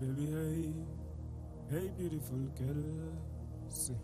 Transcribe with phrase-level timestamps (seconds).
[0.00, 0.74] baby,
[1.70, 3.12] hey, hey, beautiful girl.
[3.68, 3.94] Say.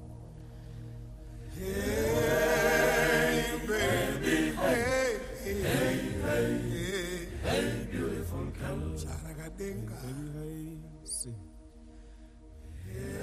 [1.56, 10.33] Hey, baby, hey, hey, hey, hey, hey, beautiful girl.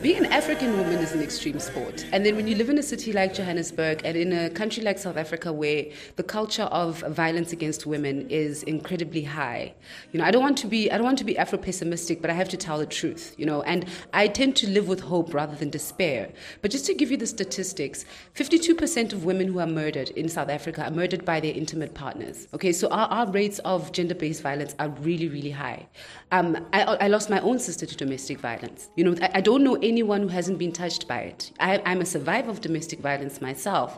[0.02, 2.08] Being an African woman is an extreme sport.
[2.12, 4.98] And then when you live in a city like Johannesburg and in a country like
[4.98, 9.76] South Africa where the culture of violence against women is incredibly high.
[10.12, 12.32] You know, I don't want to be I don't want to be Afro pessimistic, but
[12.32, 15.36] I have to tell the truth, you know, and I tend to live with hope
[15.36, 16.32] rather than despair.
[16.64, 20.50] But just to give you the statistics, 52% of women who are murdered in South
[20.50, 22.48] Africa are murdered by their intimate partners.
[22.56, 25.88] Okay, so our, our rates of gender-based violence are really, really high.
[26.32, 28.90] Um, I, I lost my own sister to domestic violence.
[28.96, 31.52] You know, I, I don't know anyone who hasn't been touched by it.
[31.60, 33.90] I, I'm a survivor of domestic violence myself.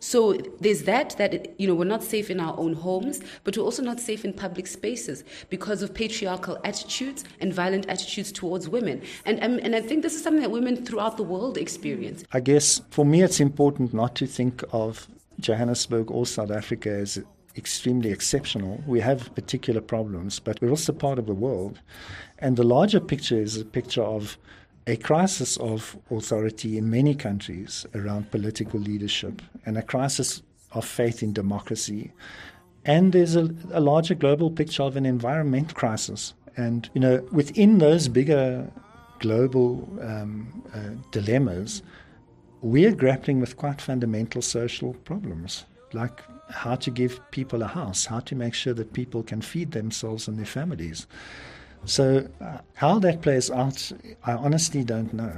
[0.00, 3.68] So there's that, that, you know, we're not safe in our own homes, but we're
[3.70, 9.02] also not safe in public spaces because of patriarchal attitudes and violent attitudes towards women.
[9.26, 12.24] And, and, and I think this is something that women throughout the world experience.
[12.32, 15.06] I guess for me, it's important not to think of
[15.38, 17.22] Johannesburg or South Africa as
[17.56, 18.82] extremely exceptional.
[18.86, 21.80] We have particular problems, but we're also part of the world.
[22.38, 24.38] And the larger picture is a picture of
[24.86, 31.22] a crisis of authority in many countries around political leadership and a crisis of faith
[31.22, 32.12] in democracy.
[32.84, 36.34] And there's a, a larger global picture of an environment crisis.
[36.56, 38.70] And, you know, within those bigger
[39.20, 41.82] global um, uh, dilemmas,
[42.60, 48.20] we're grappling with quite fundamental social problems, like how to give people a house, how
[48.20, 51.06] to make sure that people can feed themselves and their families.
[51.84, 53.92] So uh, how that plays out,
[54.24, 55.32] I honestly don't know.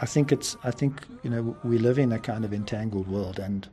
[0.00, 0.56] I think it's.
[0.64, 3.68] I think you know we live in a kind of entangled world, and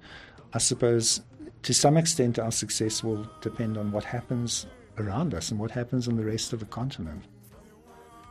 [0.54, 1.22] I suppose
[1.64, 6.08] to some extent our success will depend on what happens around us and what happens
[6.08, 7.24] on the rest of the continent.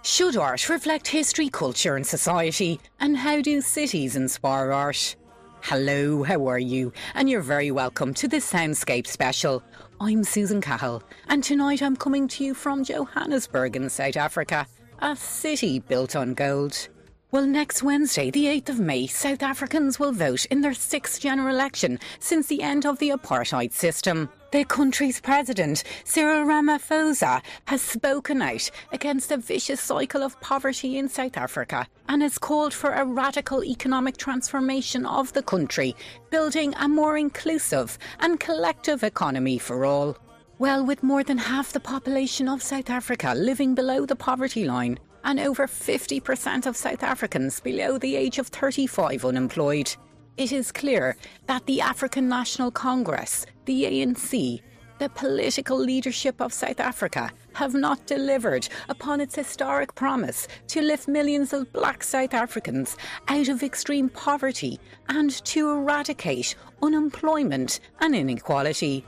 [0.03, 2.81] Should art reflect history, culture, and society?
[3.01, 5.17] And how do cities inspire art?
[5.63, 6.93] Hello, how are you?
[7.15, 9.63] And you're very welcome to this Soundscape special.
[10.01, 14.67] I'm Susan Cahill, and tonight I'm coming to you from Johannesburg in South Africa,
[15.01, 16.89] a city built on gold.
[17.31, 21.55] Well, next Wednesday, the 8th of May, South Africans will vote in their sixth general
[21.55, 24.29] election since the end of the apartheid system.
[24.53, 31.09] The country's president, Cyril Ramaphosa, has spoken out against a vicious cycle of poverty in
[31.09, 35.95] South Africa and has called for a radical economic transformation of the country,
[36.31, 40.17] building a more inclusive and collective economy for all.
[40.59, 44.99] Well, with more than half the population of South Africa living below the poverty line,
[45.23, 49.95] and over 50% of South Africans below the age of 35 unemployed.
[50.41, 51.19] It is clear
[51.49, 54.63] that the African National Congress, the ANC,
[54.99, 61.09] the political leadership of South Africa have not delivered upon its historic promise to lift
[61.09, 62.97] millions of black South Africans
[63.29, 64.81] out of extreme poverty
[65.11, 69.05] and to eradicate unemployment and inequality.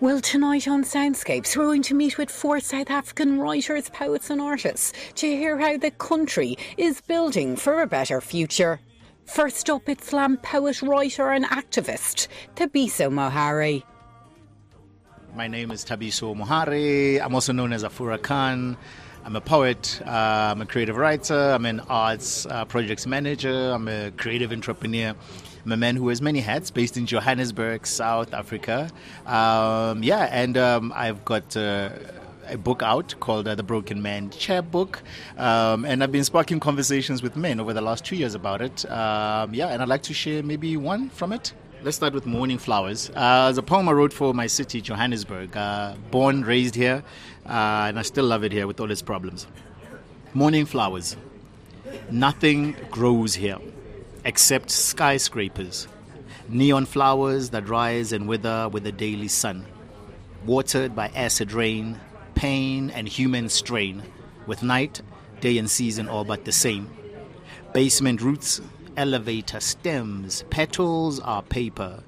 [0.00, 4.42] Well, tonight on Soundscapes, we're going to meet with four South African writers, poets, and
[4.42, 8.80] artists to hear how the country is building for a better future.
[9.26, 13.82] First up, it's slam poet, writer, and activist, Thabiso Mohare.
[15.34, 17.20] My name is Thabiso Mohare.
[17.20, 18.76] I'm also known as Afura Khan.
[19.24, 20.10] I'm a poet, uh,
[20.52, 25.14] I'm a creative writer, I'm an arts uh, projects manager, I'm a creative entrepreneur.
[25.64, 28.88] I'm a man who wears many hats, based in Johannesburg, South Africa.
[29.26, 31.56] Um, yeah, and um, I've got.
[31.56, 31.90] Uh,
[32.48, 35.02] a book out called uh, The Broken Man Chapbook.
[35.36, 38.88] Um, and I've been sparking conversations with men over the last two years about it.
[38.90, 41.52] Um, yeah, and I'd like to share maybe one from it.
[41.82, 43.10] Let's start with Morning Flowers.
[43.10, 45.56] Uh, it's a poem I wrote for my city, Johannesburg.
[45.56, 47.04] Uh, born, raised here,
[47.44, 49.46] uh, and I still love it here with all its problems.
[50.34, 51.16] Morning Flowers.
[52.10, 53.58] Nothing grows here
[54.24, 55.86] except skyscrapers,
[56.48, 59.64] neon flowers that rise and wither with the daily sun,
[60.44, 62.00] watered by acid rain,
[62.36, 64.02] pain, and human strain,
[64.46, 65.00] with night,
[65.40, 66.88] day, and season all but the same.
[67.72, 68.60] Basement roots,
[68.94, 72.04] elevator stems, petals are paper,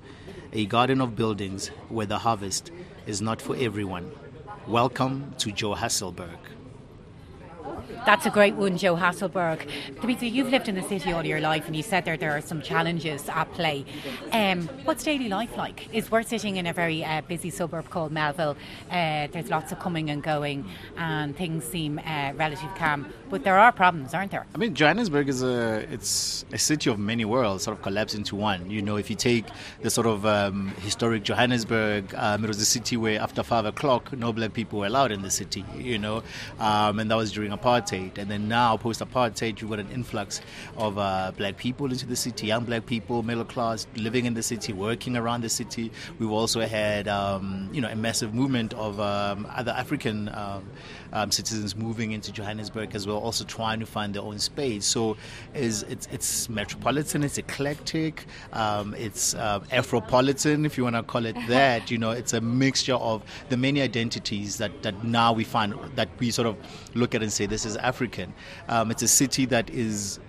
[0.53, 2.71] a garden of buildings where the harvest
[3.07, 4.13] is not for everyone.
[4.67, 6.48] Welcome to Johustleburg.
[8.07, 9.69] That's a great one, Johustleburg.
[10.21, 12.63] You've lived in the city all your life and you said there there are some
[12.63, 13.85] challenges at play.
[14.33, 15.89] Um, what's daily life like?
[15.95, 18.57] Is we're sitting in a very uh, busy suburb called Melville.
[18.91, 20.65] Uh, there's lots of coming and going
[20.97, 23.13] and things seem uh, relatively calm.
[23.31, 24.47] But there are problems, aren't there?
[24.55, 28.37] I mean, Johannesburg is a it's a city of many worlds, sort of collapsed into
[28.37, 28.71] one.
[28.71, 29.45] You know, if you take
[29.83, 34.13] the sort of um, historic Johannesburg, um, it was a city where after five o'clock,
[34.17, 35.65] no black people were allowed in the city.
[35.77, 36.23] You know,
[36.59, 40.41] um, and that was during apartheid and then now post apartheid, you've got an influx
[40.77, 44.43] of uh, black people into the city, young black people, middle class, living in the
[44.43, 45.91] city, working around the city.
[46.19, 50.29] We've also had um, you know a massive movement of um, other African
[51.13, 54.85] um, citizens moving into Johannesburg as well, also trying to find their own space.
[54.87, 55.17] So
[55.55, 61.27] is it's it's metropolitan, it's eclectic, um, it's uh, Afropolitan, if you want to call
[61.27, 61.91] it that.
[61.91, 66.09] You know, it's a mixture of the many identities that that now we find that
[66.19, 66.57] we sort of
[66.95, 68.33] look at and say this is African.
[68.69, 70.21] Um, it's a city that is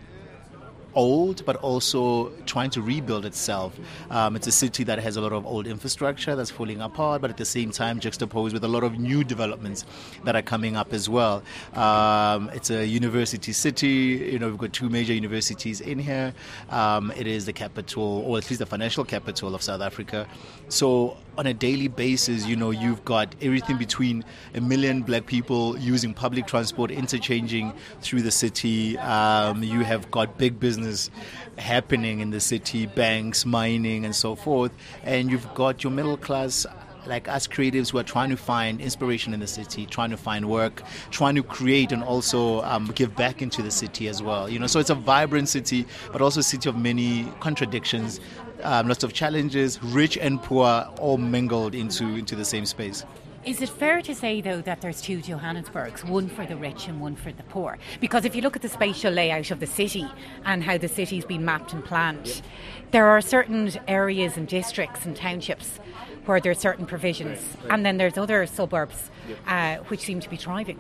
[0.96, 3.78] old, but also trying to rebuild itself.
[4.10, 7.30] Um, it's a city that has a lot of old infrastructure that's falling apart, but
[7.30, 9.86] at the same time juxtaposed with a lot of new developments
[10.24, 11.44] that are coming up as well.
[11.74, 14.30] Um, it's a university city.
[14.32, 16.34] You know, we've got two major universities in here.
[16.70, 20.28] Um, it is the capital, or at least the financial capital of South Africa.
[20.70, 24.26] So on a daily basis, you know, you've got everything between
[24.56, 27.72] a million black people using public transport, interchanging
[28.02, 28.98] through the city.
[28.98, 31.10] Um, you have got big business
[31.58, 34.74] happening in the city, banks, mining, and so forth.
[35.04, 36.66] And you've got your middle class
[37.06, 40.50] like us creatives who are trying to find inspiration in the city, trying to find
[40.50, 44.50] work, trying to create and also um, give back into the city as well.
[44.50, 48.20] You know, so it's a vibrant city, but also a city of many contradictions,
[48.64, 53.06] um, lots of challenges, rich and poor, all mingled into into the same space.
[53.46, 57.00] Is it fair to say, though, that there's two Johannesburgs, one for the rich and
[57.00, 57.78] one for the poor?
[58.02, 60.06] Because if you look at the spatial layout of the city
[60.44, 62.42] and how the city's been mapped and planned,
[62.92, 65.80] there are certain areas and districts and townships
[66.26, 67.40] where there are certain provisions,
[67.70, 69.10] and then there's other suburbs
[69.48, 70.80] uh, which seem to be thriving.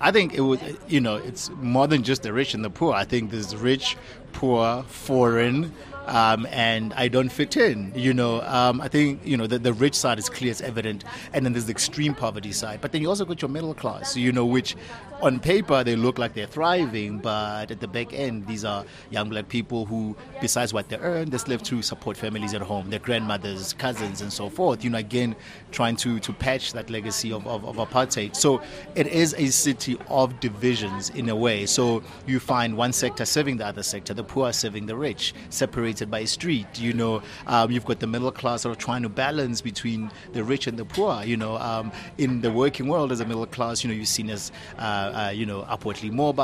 [0.00, 2.92] I think it would, you know, it's more than just the rich and the poor.
[2.92, 3.96] I think there's rich,
[4.32, 5.72] poor, foreign,
[6.08, 7.92] um, and I don't fit in.
[7.94, 11.04] You know, um, I think you know the, the rich side is clear, it's evident,
[11.32, 12.80] and then there's the extreme poverty side.
[12.80, 14.76] But then you also got your middle class, you know, which
[15.20, 19.28] on paper they look like they're thriving, but at the back end, these are young
[19.28, 23.00] black people who, besides what they earn, they live to support families at home, their
[23.00, 24.84] grandmothers, cousins, and so forth.
[24.84, 25.34] You know, again,
[25.72, 28.36] trying to to patch that legacy of, of, of apartheid.
[28.36, 28.62] So
[28.94, 31.66] it is a city of divisions in a way.
[31.66, 35.97] So you find one sector serving the other sector, the poor serving the rich, separated
[36.06, 36.78] by a street.
[36.78, 40.44] You know, um, you've got the middle class sort of trying to balance between the
[40.44, 41.22] rich and the poor.
[41.24, 44.30] You know, um, in the working world as a middle class, you know, you're seen
[44.30, 46.42] as uh, uh, you know upwardly mobile,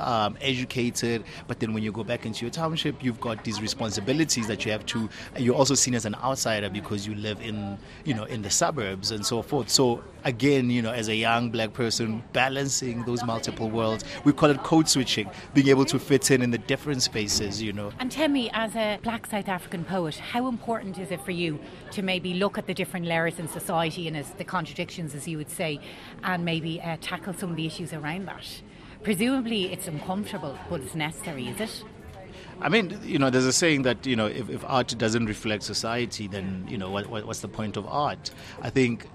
[0.00, 4.46] um, educated, but then when you go back into your township, you've got these responsibilities
[4.46, 5.08] that you have to.
[5.38, 9.10] You're also seen as an outsider because you live in you know in the suburbs
[9.10, 9.68] and so forth.
[9.68, 14.50] So again, you know, as a young black person, balancing those multiple worlds, we call
[14.50, 17.62] it code switching, being able to fit in in the different spaces.
[17.62, 17.92] You know.
[17.98, 21.58] And tell me, as a black South African poet, how important is it for you
[21.92, 25.38] to maybe look at the different layers in society and as the contradictions, as you
[25.38, 25.80] would say,
[26.22, 28.62] and maybe uh, tackle some of the issues around that?
[29.02, 31.84] Presumably, it's uncomfortable, but it's necessary, is it?
[32.60, 35.62] I mean, you know, there's a saying that you know, if, if art doesn't reflect
[35.62, 38.30] society, then you know, what, what, what's the point of art?
[38.62, 39.08] I think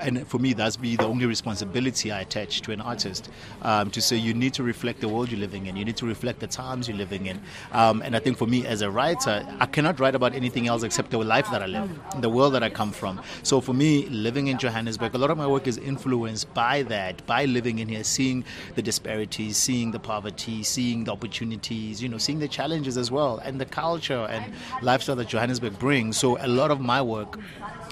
[0.00, 3.30] and for me, that's be the only responsibility I attach to an artist
[3.62, 6.06] um, to say you need to reflect the world you're living in, you need to
[6.06, 7.40] reflect the times you're living in.
[7.72, 10.82] Um, and I think for me as a writer, I cannot write about anything else
[10.82, 11.90] except the life that I live,
[12.20, 13.20] the world that I come from.
[13.42, 17.26] So for me, living in Johannesburg, a lot of my work is influenced by that,
[17.26, 18.44] by living in here, seeing
[18.74, 23.38] the disparities, seeing the poverty, seeing the opportunities, you know, seeing the challenges as well,
[23.38, 24.52] and the culture and
[24.82, 26.16] lifestyle that Johannesburg brings.
[26.16, 27.38] So a lot of my work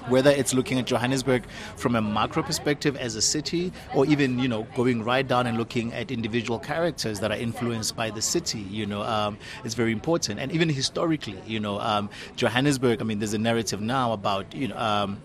[0.09, 1.45] whether it's looking at Johannesburg
[1.77, 5.59] from a macro perspective as a city, or even you know going right down and
[5.59, 8.61] looking at individual characters that are influenced by the city.
[8.61, 13.01] You know, um, it's very important, and even historically, you know, um, Johannesburg.
[13.01, 14.77] I mean, there's a narrative now about you know.
[14.77, 15.23] Um,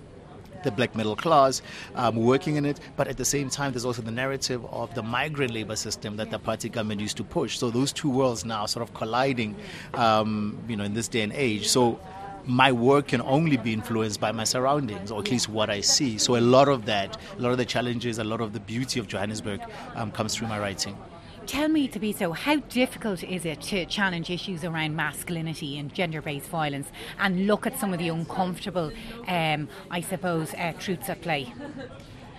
[0.63, 1.61] the black middle class
[1.95, 5.01] um, working in it, but at the same time, there's also the narrative of the
[5.01, 7.57] migrant labor system that the apartheid government used to push.
[7.57, 9.55] So those two worlds now sort of colliding,
[9.93, 11.67] um, you know, in this day and age.
[11.69, 11.99] So
[12.49, 16.17] my work can only be influenced by my surroundings, or at least what I see.
[16.17, 18.99] So a lot of that, a lot of the challenges, a lot of the beauty
[18.99, 19.61] of Johannesburg
[19.95, 20.97] um, comes through my writing.
[21.45, 26.47] Tell me, Thabiso, how difficult is it to challenge issues around masculinity and gender based
[26.47, 28.91] violence and look at some of the uncomfortable,
[29.27, 31.51] um, I suppose, uh, truths at play?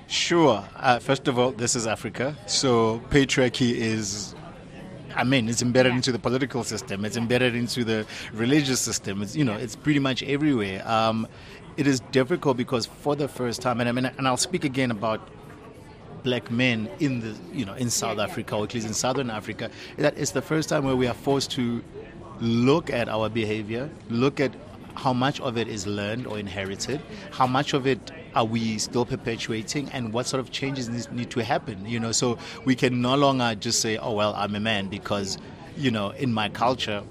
[0.06, 0.64] Sure.
[0.76, 4.34] Uh, first of all, this is Africa, so patriarchy is
[5.14, 7.04] I mean, it's embedded into the political system.
[7.04, 9.22] It's embedded into the religious system.
[9.22, 10.86] It's you know, it's pretty much everywhere.
[10.88, 11.26] Um,
[11.76, 14.90] it is difficult because for the first time, and I mean, and I'll speak again
[14.90, 15.28] about
[16.22, 19.70] black men in the you know in South Africa or at least in Southern Africa.
[19.96, 21.82] That it's the first time where we are forced to
[22.40, 24.52] look at our behavior, look at
[25.00, 29.04] how much of it is learned or inherited, how much of it are we still
[29.04, 33.16] perpetuating and what sort of changes need to happen you know so we can no
[33.16, 35.37] longer just say oh well i'm a man because
[35.76, 37.02] you know in my culture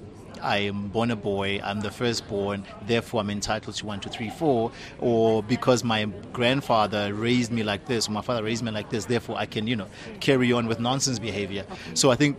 [0.41, 4.29] I am born a boy, I'm the firstborn, therefore I'm entitled to one, two, three,
[4.29, 8.89] four, or because my grandfather raised me like this, or my father raised me like
[8.89, 9.87] this, therefore I can, you know,
[10.19, 11.65] carry on with nonsense behavior.
[11.93, 12.37] So I think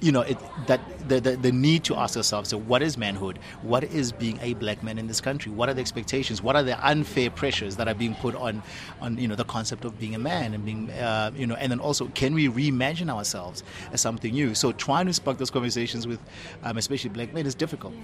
[0.00, 3.38] you know, it, that the, the, the, need to ask ourselves, so what is manhood?
[3.62, 5.52] What is being a black man in this country?
[5.52, 6.42] What are the expectations?
[6.42, 8.62] What are the unfair pressures that are being put on,
[9.00, 11.70] on you know, the concept of being a man and being, uh, you know, and
[11.70, 14.54] then also, can we reimagine ourselves as something new?
[14.54, 16.20] So trying to spark those conversations with,
[16.62, 17.94] um, especially black men, is difficult.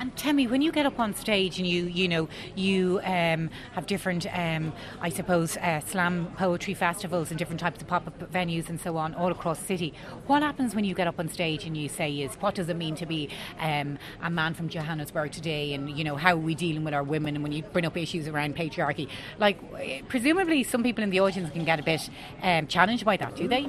[0.00, 3.50] And tell me, when you get up on stage and you, you know, you um,
[3.74, 8.70] have different, um, I suppose, uh, slam poetry festivals and different types of pop-up venues
[8.70, 9.92] and so on all across the city.
[10.26, 12.78] What happens when you get up on stage and you say, "Is what does it
[12.78, 13.28] mean to be
[13.58, 17.02] um, a man from Johannesburg today?" And you know, how are we dealing with our
[17.02, 17.34] women?
[17.34, 19.06] And when you bring up issues around patriarchy,
[19.38, 22.08] like presumably some people in the audience can get a bit
[22.42, 23.66] um, challenged by that, do they?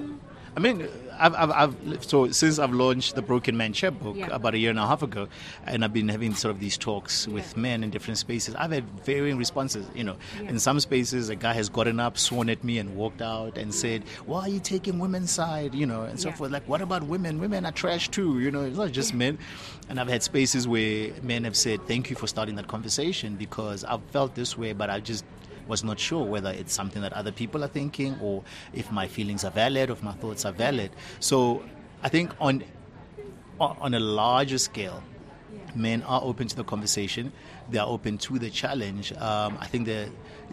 [0.56, 4.28] I mean, I've, I've, I've, so since I've launched the Broken Man chapbook yeah.
[4.32, 5.28] about a year and a half ago,
[5.66, 7.62] and I've been having sort of these talks with yeah.
[7.62, 8.56] men in different spaces.
[8.56, 9.86] I've had varying responses.
[9.96, 10.50] You know, yeah.
[10.50, 13.72] in some spaces, a guy has gotten up, sworn at me, and walked out and
[13.72, 13.74] mm.
[13.74, 16.52] said, "Why are you taking women's side?" You know, and so forth.
[16.52, 17.40] Like, what about women?
[17.40, 18.40] Women are trash too.
[18.40, 19.38] You know, it's not just men.
[19.90, 23.84] And I've had spaces where men have said, "Thank you for starting that conversation because
[23.86, 25.24] I've felt this way, but I just
[25.72, 29.46] was not sure whether it's something that other people are thinking or if my feelings
[29.48, 30.92] are valid or if my thoughts are valid.
[31.20, 31.64] So
[32.04, 32.64] I think on
[33.60, 35.04] on a larger scale,
[35.76, 37.32] men are open to the conversation.
[37.70, 39.14] They are open to the challenge.
[39.14, 40.10] Um, I think the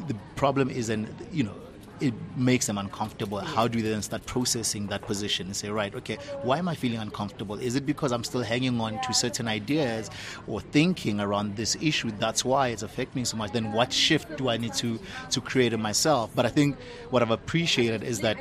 [0.06, 1.56] the problem is, and you know,
[2.00, 3.38] it makes them uncomfortable.
[3.38, 6.74] How do they then start processing that position and say, right, okay, why am I
[6.74, 7.56] feeling uncomfortable?
[7.56, 10.10] Is it because I'm still hanging on to certain ideas
[10.46, 12.10] or thinking around this issue?
[12.18, 13.52] That's why it's affecting me so much.
[13.52, 14.98] Then what shift do I need to
[15.30, 16.30] to create in myself?
[16.34, 16.76] But I think
[17.10, 18.38] what I've appreciated is that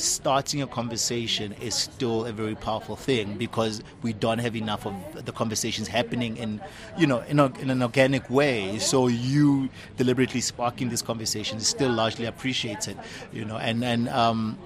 [0.00, 4.94] starting a conversation is still a very powerful thing because we don't have enough of
[5.24, 6.60] the conversations happening in,
[6.98, 8.78] you know, in, a, in an organic way.
[8.78, 12.98] So you deliberately sparking this conversation is still largely appreciated,
[13.32, 14.58] you know, and and um,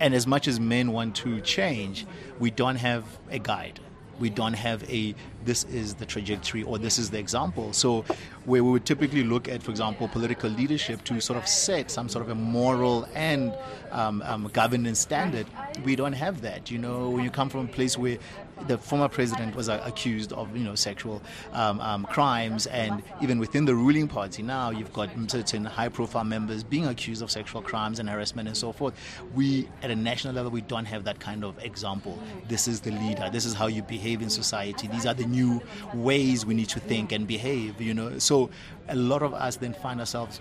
[0.00, 2.06] and as much as men want to change,
[2.38, 3.80] we don't have a guide
[4.20, 5.14] we don't have a
[5.44, 7.72] this is the trajectory or this is the example.
[7.72, 8.04] So,
[8.44, 12.08] where we would typically look at, for example, political leadership to sort of set some
[12.08, 13.54] sort of a moral and
[13.92, 15.46] um, um, governance standard,
[15.84, 16.70] we don't have that.
[16.70, 18.18] You know, when you come from a place where
[18.66, 23.38] the former president was uh, accused of you know sexual um, um, crimes, and even
[23.38, 27.98] within the ruling party now, you've got certain high-profile members being accused of sexual crimes
[27.98, 28.94] and harassment and so forth.
[29.34, 32.18] We, at a national level, we don't have that kind of example.
[32.48, 33.30] This is the leader.
[33.32, 34.88] This is how you behave in society.
[34.88, 35.62] These are the new
[35.94, 37.80] ways we need to think and behave.
[37.80, 38.50] You know, so
[38.88, 40.40] a lot of us then find ourselves,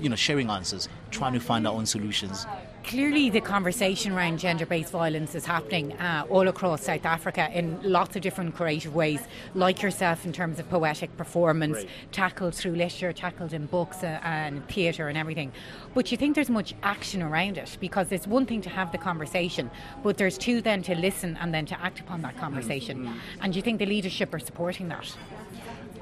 [0.00, 2.46] you know, sharing answers, trying to find our own solutions
[2.84, 8.14] clearly the conversation around gender-based violence is happening uh, all across South Africa in lots
[8.14, 9.20] of different creative ways,
[9.54, 11.88] like yourself in terms of poetic performance, right.
[12.12, 15.50] tackled through literature, tackled in books uh, and theatre and everything.
[15.94, 18.98] But you think there's much action around it because it's one thing to have the
[18.98, 19.70] conversation,
[20.02, 22.98] but there's two then to listen and then to act upon that conversation.
[22.98, 23.18] Mm-hmm.
[23.40, 25.14] And do you think the leadership are supporting that?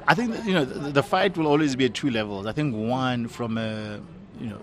[0.08, 2.46] I think you know the, the fight will always be at two levels.
[2.46, 4.00] I think one from a
[4.40, 4.60] you know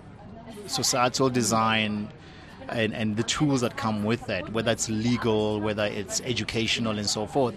[0.66, 2.08] societal design
[2.68, 7.08] and, and the tools that come with that, whether it's legal, whether it's educational, and
[7.08, 7.54] so forth.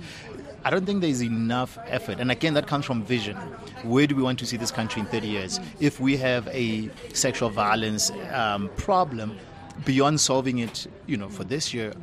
[0.66, 2.20] I don't think there's enough effort.
[2.20, 3.36] And again, that comes from vision.
[3.84, 5.60] Where do we want to see this country in 30 years?
[5.82, 9.38] If we have a sexual violence um, problem,
[9.86, 11.94] beyond solving it, you know, for this year,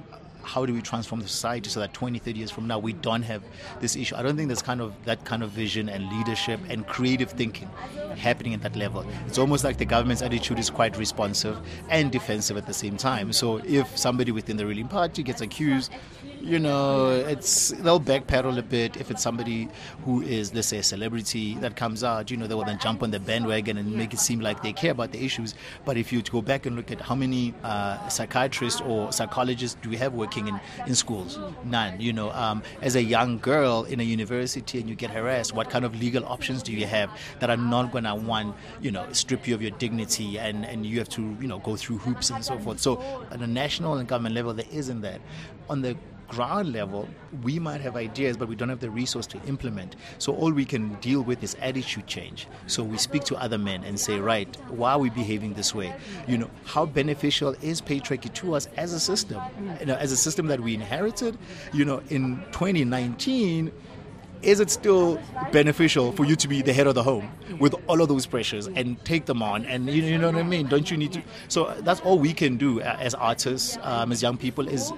[0.42, 3.23] how do we transform the society so that 20 30 years from now we don't
[3.23, 3.42] have
[3.80, 4.16] this issue?
[4.16, 7.68] I don't think there's kind of that kind of vision and leadership and creative thinking
[8.16, 9.04] happening at that level.
[9.26, 13.32] It's almost like the government's attitude is quite responsive and defensive at the same time.
[13.32, 15.92] So if somebody within the ruling party gets accused
[16.40, 19.68] you know, it's they'll backpedal a bit if it's somebody
[20.04, 22.30] who is, let's say, a celebrity that comes out.
[22.30, 24.73] You know, they will then jump on the bandwagon and make it seem like they
[24.73, 25.54] care about the issues.
[25.85, 29.90] But if you go back and look at how many uh, psychiatrists or psychologists do
[29.90, 31.38] we have working in, in schools?
[31.64, 32.00] None.
[32.00, 35.70] You know, um, as a young girl in a university and you get harassed, what
[35.70, 39.06] kind of legal options do you have that are not going to one, you know,
[39.12, 42.30] strip you of your dignity and, and you have to, you know, go through hoops
[42.30, 42.80] and so forth.
[42.80, 45.20] So at a national and government level, there isn't that.
[45.68, 45.97] On the
[46.30, 47.08] ground level,
[47.42, 49.96] we might have ideas, but we don't have the resource to implement.
[50.18, 52.46] So all we can deal with is attitude change.
[52.66, 55.92] So we speak to other men and say, right, why are we behaving this way?
[56.28, 59.42] You know, how beneficial is patriarchy to us as a system?
[59.80, 61.37] You know, as a system that we inherited.
[61.72, 63.72] You know, in 2019
[64.42, 65.20] is it still
[65.52, 68.68] beneficial for you to be the head of the home with all of those pressures
[68.68, 69.64] and take them on?
[69.66, 70.66] And you, know what I mean?
[70.66, 71.22] Don't you need to?
[71.49, 74.92] So that's all we can do uh, as artists, um, as young people, is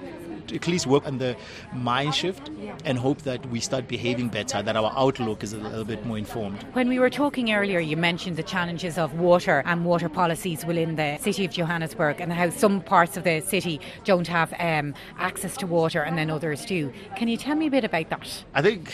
[0.51, 1.35] at least work on the
[1.73, 2.49] mind shift
[2.85, 6.17] and hope that we start behaving better, that our outlook is a little bit more
[6.17, 6.63] informed.
[6.73, 10.95] When we were talking earlier, you mentioned the challenges of water and water policies within
[10.95, 15.55] the city of Johannesburg and how some parts of the city don't have um, access
[15.57, 16.91] to water and then others do.
[17.15, 18.43] Can you tell me a bit about that?
[18.53, 18.93] I think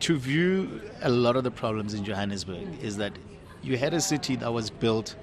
[0.00, 3.12] to view a lot of the problems in Johannesburg is that
[3.62, 5.16] you had a city that was built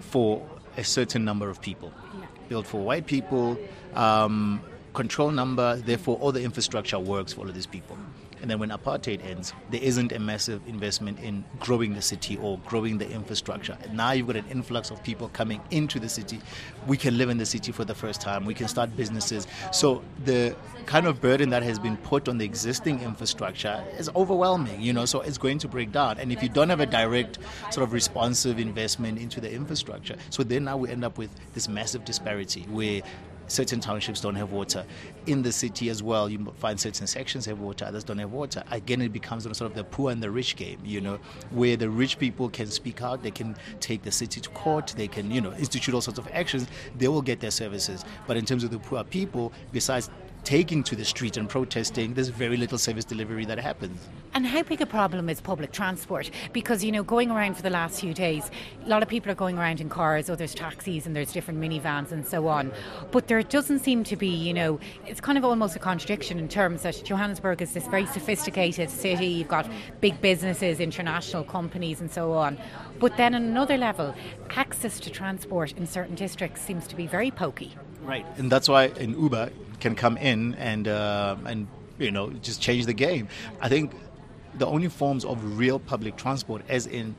[0.00, 0.44] for
[0.76, 1.92] a certain number of people,
[2.48, 3.58] built for white people,
[3.94, 4.60] um,
[4.94, 7.96] control number, therefore all the infrastructure works for all of these people.
[8.40, 12.58] And then when apartheid ends, there isn't a massive investment in growing the city or
[12.66, 13.76] growing the infrastructure.
[13.82, 16.40] And now you've got an influx of people coming into the city.
[16.86, 18.44] We can live in the city for the first time.
[18.44, 19.46] We can start businesses.
[19.72, 24.80] So the kind of burden that has been put on the existing infrastructure is overwhelming,
[24.80, 26.18] you know, so it's going to break down.
[26.18, 27.38] And if you don't have a direct
[27.70, 31.68] sort of responsive investment into the infrastructure, so then now we end up with this
[31.68, 33.02] massive disparity where
[33.48, 34.84] certain townships don't have water.
[35.26, 38.62] In the city as well, you find certain sections have water, others don't have water.
[38.70, 41.18] Again, it becomes sort of the poor and the rich game, you know,
[41.50, 45.08] where the rich people can speak out, they can take the city to court, they
[45.08, 46.66] can, you know, institute all sorts of actions,
[46.98, 48.04] they will get their services.
[48.26, 50.10] But in terms of the poor people, besides
[50.46, 54.00] taking to the street and protesting, there's very little service delivery that happens.
[54.32, 56.30] And how big a problem is public transport?
[56.52, 58.48] Because, you know, going around for the last few days,
[58.84, 61.58] a lot of people are going around in cars, or there's taxis and there's different
[61.58, 62.70] minivans and so on.
[63.10, 66.48] But there doesn't seem to be, you know, it's kind of almost a contradiction in
[66.48, 69.26] terms that Johannesburg is this very sophisticated city.
[69.26, 69.68] You've got
[70.00, 72.56] big businesses, international companies, and so on.
[73.00, 74.14] But then on another level,
[74.50, 77.76] access to transport in certain districts seems to be very pokey.
[78.06, 81.66] Right, and that's why an Uber can come in and uh, and
[81.98, 83.28] you know just change the game.
[83.60, 83.92] I think
[84.54, 87.16] the only forms of real public transport, as in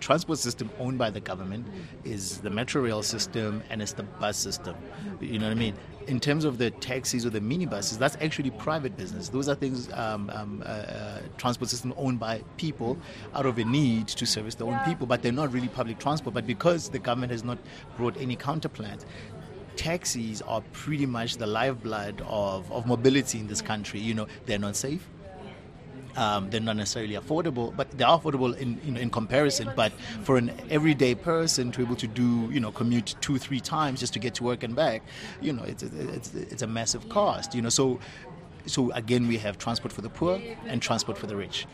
[0.00, 1.66] transport system owned by the government,
[2.04, 4.76] is the metro rail system and it's the bus system.
[5.20, 5.74] You know what I mean?
[6.06, 9.30] In terms of the taxis or the minibuses, that's actually private business.
[9.30, 12.98] Those are things um, um, uh, uh, transport system owned by people
[13.34, 16.34] out of a need to service their own people, but they're not really public transport.
[16.34, 17.56] But because the government has not
[17.96, 19.06] brought any counterplans,
[19.76, 24.00] taxis are pretty much the lifeblood of, of mobility in this country.
[24.00, 25.08] You know, they're not safe.
[26.16, 29.72] Um, they're not necessarily affordable, but they are affordable in, in, in comparison.
[29.74, 33.60] But for an everyday person to be able to do, you know, commute two, three
[33.60, 35.02] times just to get to work and back,
[35.40, 37.54] you know, it's, it's, it's a massive cost.
[37.54, 37.98] You know, so
[38.66, 41.66] so again, we have transport for the poor and transport for the rich.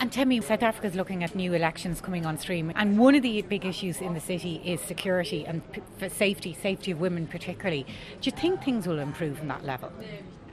[0.00, 3.14] And tell me, South Africa is looking at new elections coming on stream, and one
[3.14, 7.26] of the big issues in the city is security and p- safety, safety of women
[7.26, 7.84] particularly.
[8.20, 9.90] Do you think things will improve on that level?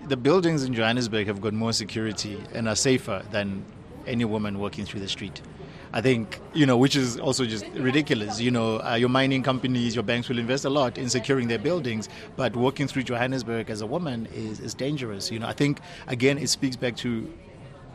[0.08, 3.65] The buildings in Johannesburg have got more security and are safer than
[4.08, 5.41] any woman walking through the street.
[5.93, 8.39] I think, you know, which is also just ridiculous.
[8.39, 11.60] You know, uh, your mining companies, your banks will invest a lot in securing their
[11.60, 15.30] buildings, but walking through Johannesburg as a woman is, is dangerous.
[15.30, 17.32] You know, I think, again, it speaks back to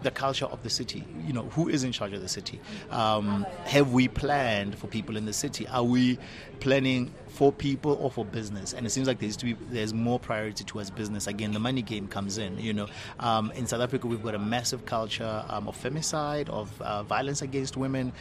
[0.02, 1.04] the culture of the city.
[1.26, 2.60] You know, who is in charge of the city?
[2.90, 5.66] Um, have we planned for people in the city?
[5.68, 6.18] Are we
[6.60, 8.72] planning for people or for business?
[8.72, 11.26] And it seems like there's be there's more priority towards business.
[11.26, 12.58] Again, the money game comes in.
[12.58, 12.88] You know,
[13.20, 17.42] um, in South Africa we've got a massive culture um, of femicide, of uh, violence
[17.42, 18.12] against women.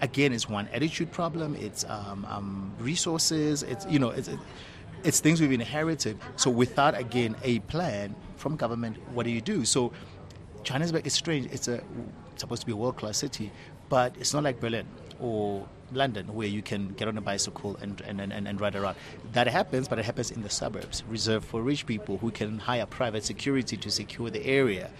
[0.00, 1.56] Again, it's one attitude problem.
[1.56, 3.62] It's um, um, resources.
[3.62, 4.30] It's you know it's.
[5.04, 6.18] it's things we've inherited.
[6.34, 9.64] So without again a plan from government, what do you do?
[9.64, 9.92] So
[10.68, 11.50] Johannesburg is strange.
[11.50, 11.82] It's a
[12.36, 13.50] supposed to be a world class city,
[13.88, 14.86] but it's not like Berlin
[15.18, 18.94] or London where you can get on a bicycle and, and, and, and ride around.
[19.32, 22.84] That happens, but it happens in the suburbs, reserved for rich people who can hire
[22.84, 24.90] private security to secure the area.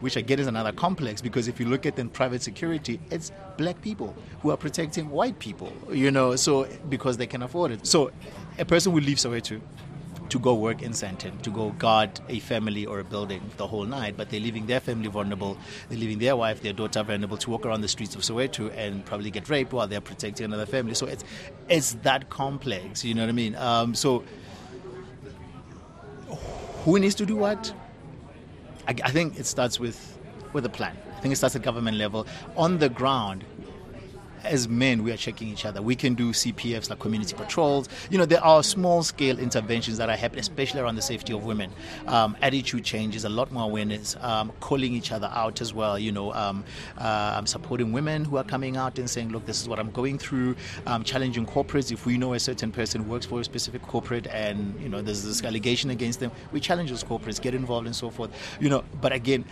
[0.00, 3.80] Which again is another complex because if you look at the private security, it's black
[3.80, 7.86] people who are protecting white people, you know, so because they can afford it.
[7.86, 8.10] So
[8.58, 9.62] a person will leave Soweto
[10.30, 13.84] to go work in Sandton, to go guard a family or a building the whole
[13.84, 17.50] night, but they're leaving their family vulnerable, they're leaving their wife, their daughter vulnerable to
[17.50, 20.94] walk around the streets of Soweto and probably get raped while they're protecting another family.
[20.94, 21.24] So it's
[21.68, 23.54] it's that complex, you know what I mean?
[23.56, 24.24] Um, so
[26.84, 27.72] who needs to do what?
[28.88, 30.18] I, I think it starts with
[30.52, 30.96] with a plan.
[31.16, 32.26] I think it starts at government level.
[32.56, 33.44] On the ground,
[34.44, 35.82] as men, we are checking each other.
[35.82, 37.88] We can do CPFs like community patrols.
[38.10, 41.44] You know, there are small scale interventions that are happening, especially around the safety of
[41.44, 41.70] women.
[42.06, 45.98] Um, attitude changes, a lot more awareness, um, calling each other out as well.
[45.98, 46.64] You know, um,
[46.98, 50.18] uh, supporting women who are coming out and saying, look, this is what I'm going
[50.18, 50.56] through.
[50.86, 51.92] Um, challenging corporates.
[51.92, 55.24] If we know a certain person works for a specific corporate and, you know, there's
[55.24, 58.30] this allegation against them, we challenge those corporates, get involved and so forth.
[58.60, 59.44] You know, but again,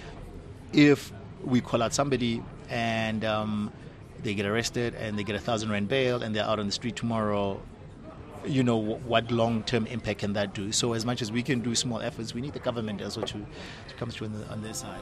[0.72, 1.12] if
[1.44, 3.72] we call out somebody and um,
[4.22, 6.72] they get arrested and they get a thousand rand bail and they're out on the
[6.72, 7.60] street tomorrow,
[8.46, 10.72] you know what long-term impact can that do?
[10.72, 13.38] So as much as we can do small efforts, we need the government also to,
[13.38, 15.00] to come through on, the, on their side.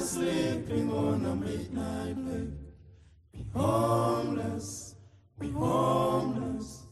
[0.00, 2.67] Sleeping on a midnight lake.
[3.54, 4.94] Homeless,
[5.38, 6.82] we homeless,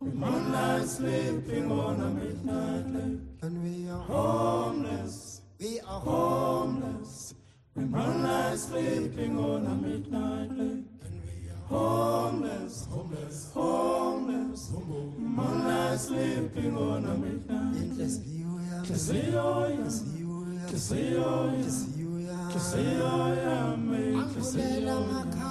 [0.00, 3.20] we moonlight sleeping on a midnight lake.
[3.42, 7.34] And we are homeless, we are homeless,
[7.74, 10.84] we moonlight sleeping on a midnight lake.
[11.04, 14.70] And we are homeless, homeless, homeless,
[15.18, 18.10] moonlight sleeping on a midnight lake.
[18.10, 19.86] Kisiyoya, Kisiyoya,
[20.70, 21.78] Kisiyoya, me,
[22.22, 23.56] Kisiyoya, Kisiyoya,
[24.32, 25.49] Kisiyoya, Kisiyoya,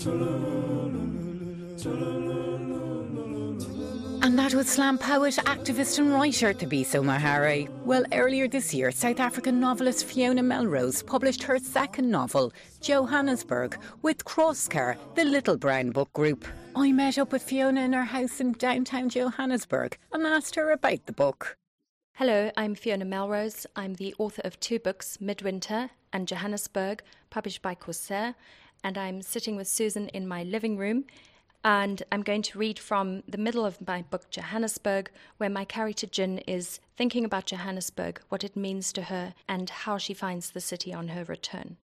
[0.00, 1.00] Tululu,
[1.82, 2.80] Tululu,
[4.22, 7.70] And that was slam poet, activist, and writer Thabiso Mohare.
[7.86, 12.52] Well, earlier this year, South African novelist Fiona Melrose published her second novel,
[12.82, 16.46] Johannesburg, with Corsair, the Little Brown Book Group.
[16.76, 21.06] I met up with Fiona in her house in downtown Johannesburg and asked her about
[21.06, 21.56] the book.
[22.12, 23.66] Hello, I'm Fiona Melrose.
[23.74, 28.34] I'm the author of two books, Midwinter and Johannesburg, published by Corsair.
[28.84, 31.06] And I'm sitting with Susan in my living room.
[31.62, 36.06] And I'm going to read from the middle of my book, Johannesburg, where my character
[36.06, 40.60] Gin is thinking about Johannesburg, what it means to her, and how she finds the
[40.60, 41.76] city on her return.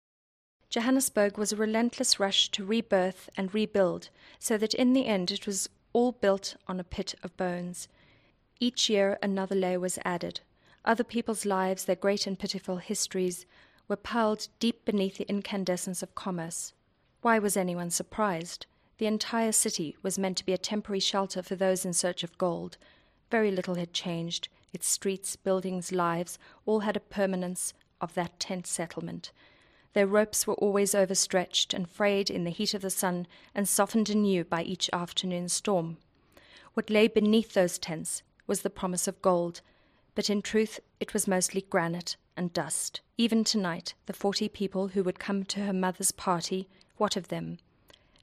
[0.70, 4.08] Johannesburg was a relentless rush to rebirth and rebuild,
[4.38, 7.86] so that in the end it was all built on a pit of bones.
[8.58, 10.40] Each year another layer was added.
[10.86, 13.44] Other people's lives, their great and pitiful histories,
[13.88, 16.72] were piled deep beneath the incandescence of commerce.
[17.20, 18.66] Why was anyone surprised?
[18.98, 22.38] The entire city was meant to be a temporary shelter for those in search of
[22.38, 22.78] gold.
[23.30, 24.48] Very little had changed.
[24.72, 29.32] Its streets, buildings, lives all had a permanence of that tent settlement.
[29.92, 34.10] Their ropes were always overstretched and frayed in the heat of the sun and softened
[34.10, 35.96] anew by each afternoon storm.
[36.74, 39.62] What lay beneath those tents was the promise of gold,
[40.14, 43.00] but in truth it was mostly granite and dust.
[43.16, 47.58] Even tonight, the forty people who would come to her mother's party, what of them?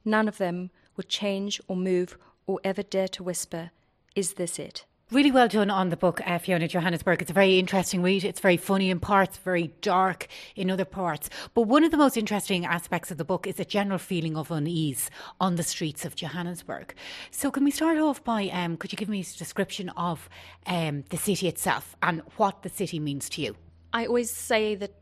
[0.06, 3.72] None of them would change or move or ever dare to whisper,
[4.16, 4.86] Is this it?
[5.12, 7.22] Really well done on the book, uh, Fiona Johannesburg.
[7.22, 8.24] It's a very interesting read.
[8.24, 11.30] It's very funny in parts, very dark in other parts.
[11.54, 14.50] But one of the most interesting aspects of the book is a general feeling of
[14.50, 16.96] unease on the streets of Johannesburg.
[17.30, 20.30] So, can we start off by um, could you give me a description of
[20.66, 23.56] um, the city itself and what the city means to you?
[23.94, 24.96] I always say that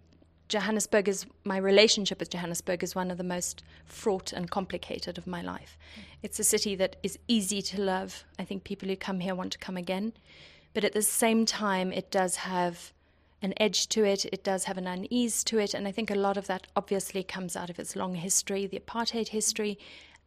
[0.52, 5.26] Johannesburg is my relationship with Johannesburg is one of the most fraught and complicated of
[5.26, 5.78] my life.
[6.24, 8.26] It's a city that is easy to love.
[8.38, 10.12] I think people who come here want to come again.
[10.74, 12.92] But at the same time, it does have
[13.42, 16.16] an edge to it, it does have an unease to it, and I think a
[16.16, 19.80] lot of that obviously comes out of its long history, the apartheid history,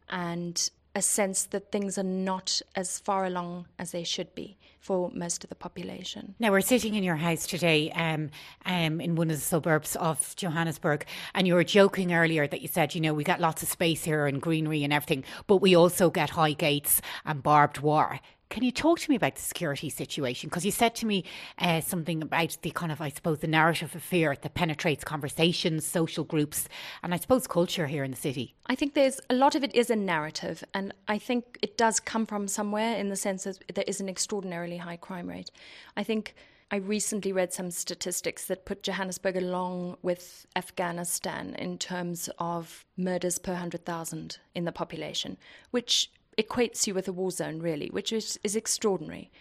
[0.09, 5.11] and a sense that things are not as far along as they should be for
[5.13, 6.35] most of the population.
[6.39, 8.29] Now, we're sitting in your house today um,
[8.65, 12.67] um, in one of the suburbs of Johannesburg, and you were joking earlier that you
[12.67, 15.75] said, you know, we got lots of space here and greenery and everything, but we
[15.75, 18.19] also get high gates and barbed wire.
[18.49, 20.49] Can you talk to me about the security situation?
[20.49, 21.23] Because you said to me
[21.57, 25.85] uh, something about the kind of, I suppose, the narrative of fear that penetrates conversations,
[25.85, 26.69] social groups,
[27.03, 28.55] and I suppose culture here in the city.
[28.67, 31.99] I think there's a lot of it is a narrative, and I think it does
[31.99, 35.49] come from somewhere in the sense that there is an extraordinarily high crime rate.
[35.97, 36.35] I think
[36.71, 43.37] I recently read some statistics that put Johannesburg along with Afghanistan in terms of murders
[43.37, 45.37] per 100,000 in the population,
[45.71, 49.31] which equates you with a war zone, really, which is, is extraordinary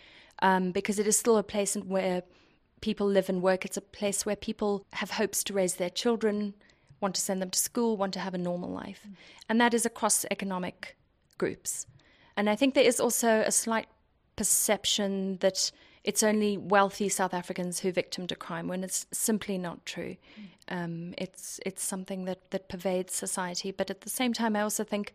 [0.43, 2.23] um, because it is still a place where
[2.81, 3.65] people live and work.
[3.65, 6.55] It's a place where people have hopes to raise their children,
[7.01, 9.01] want to send them to school, want to have a normal life.
[9.09, 9.15] Mm.
[9.49, 10.97] And that is across economic
[11.39, 11.87] groups.
[12.37, 13.89] And I think there is also a slight
[14.37, 15.71] perception that
[16.03, 20.17] it's only wealthy South Africans who are victim to crime when it's simply not true.
[20.69, 20.85] Mm.
[20.85, 23.71] Um, it's it's something that, that pervades society.
[23.71, 25.15] But at the same time, I also think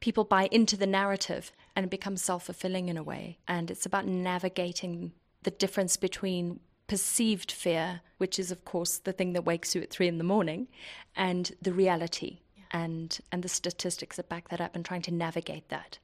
[0.00, 3.38] people buy into the narrative and it becomes self fulfilling in a way.
[3.46, 9.32] And it's about navigating the difference between perceived fear, which is, of course, the thing
[9.32, 10.68] that wakes you at three in the morning,
[11.16, 15.68] and the reality and, and the statistics that back that up and trying to navigate
[15.68, 15.98] that.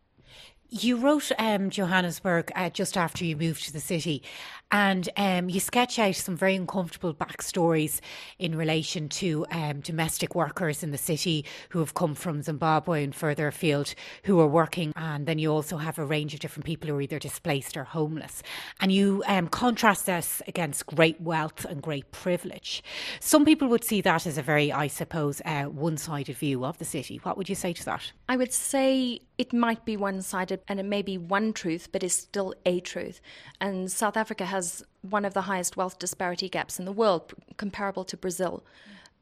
[0.74, 4.22] You wrote um, Johannesburg uh, just after you moved to the city,
[4.70, 8.00] and um, you sketch out some very uncomfortable backstories
[8.38, 13.14] in relation to um, domestic workers in the city who have come from Zimbabwe and
[13.14, 14.94] further afield who are working.
[14.96, 17.84] And then you also have a range of different people who are either displaced or
[17.84, 18.42] homeless.
[18.80, 22.82] And you um, contrast this against great wealth and great privilege.
[23.20, 26.78] Some people would see that as a very, I suppose, uh, one sided view of
[26.78, 27.20] the city.
[27.24, 28.10] What would you say to that?
[28.26, 32.02] I would say it might be one sided and it may be one truth, but
[32.02, 33.20] is still a truth.
[33.60, 38.04] And South Africa has one of the highest wealth disparity gaps in the world, comparable
[38.04, 38.64] to Brazil.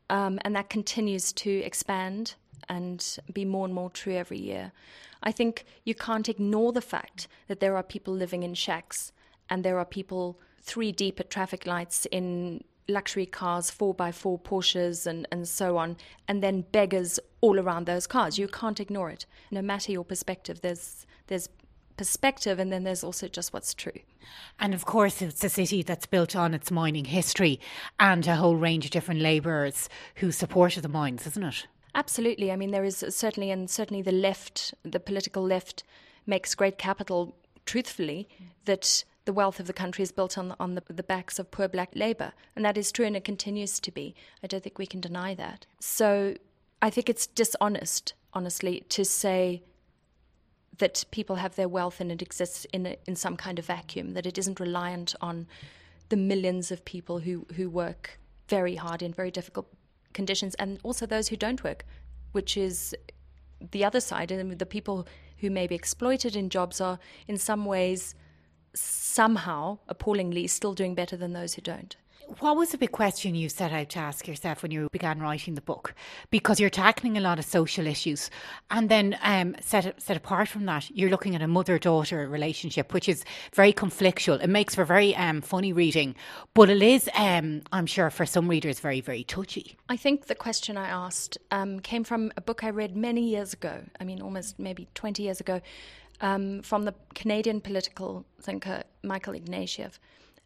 [0.08, 2.34] Um, and that continues to expand
[2.68, 4.72] and be more and more true every year.
[5.22, 9.12] I think you can't ignore the fact that there are people living in shacks
[9.48, 14.38] and there are people three deep at traffic lights in luxury cars, four by four
[14.38, 15.96] Porsches, and, and so on,
[16.28, 18.38] and then beggars all around those cars.
[18.38, 19.26] You can't ignore it.
[19.50, 21.48] No matter your perspective, there's there's
[21.96, 24.00] perspective, and then there's also just what's true.
[24.58, 27.60] And of course, it's a city that's built on its mining history
[27.98, 31.66] and a whole range of different labourers who supported the mines, isn't it?
[31.94, 32.52] Absolutely.
[32.52, 35.82] I mean, there is certainly, and certainly the left, the political left,
[36.26, 38.28] makes great capital, truthfully,
[38.64, 41.68] that the wealth of the country is built on on the, the backs of poor
[41.68, 44.14] black labour, and that is true, and it continues to be.
[44.42, 45.66] I don't think we can deny that.
[45.80, 46.34] So
[46.80, 49.62] I think it's dishonest, honestly, to say
[50.78, 54.12] that people have their wealth and it exists in a, in some kind of vacuum,
[54.12, 55.46] that it isn't reliant on
[56.08, 59.68] the millions of people who who work very hard in very difficult
[60.12, 61.84] conditions, and also those who don't work,
[62.32, 62.94] which is
[63.72, 65.06] the other side, and the people
[65.38, 68.14] who may be exploited in jobs are in some ways
[68.74, 71.96] somehow, appallingly, still doing better than those who don't.
[72.38, 75.56] What was the big question you set out to ask yourself when you began writing
[75.56, 75.94] the book?
[76.30, 78.30] Because you're tackling a lot of social issues,
[78.70, 82.94] and then um, set set apart from that, you're looking at a mother daughter relationship,
[82.94, 84.40] which is very conflictual.
[84.40, 86.14] It makes for very um, funny reading,
[86.54, 89.76] but it is, um, I'm sure, for some readers, very very touchy.
[89.88, 93.54] I think the question I asked um, came from a book I read many years
[93.54, 93.82] ago.
[93.98, 95.60] I mean, almost maybe 20 years ago,
[96.20, 99.98] um, from the Canadian political thinker Michael Ignatieff.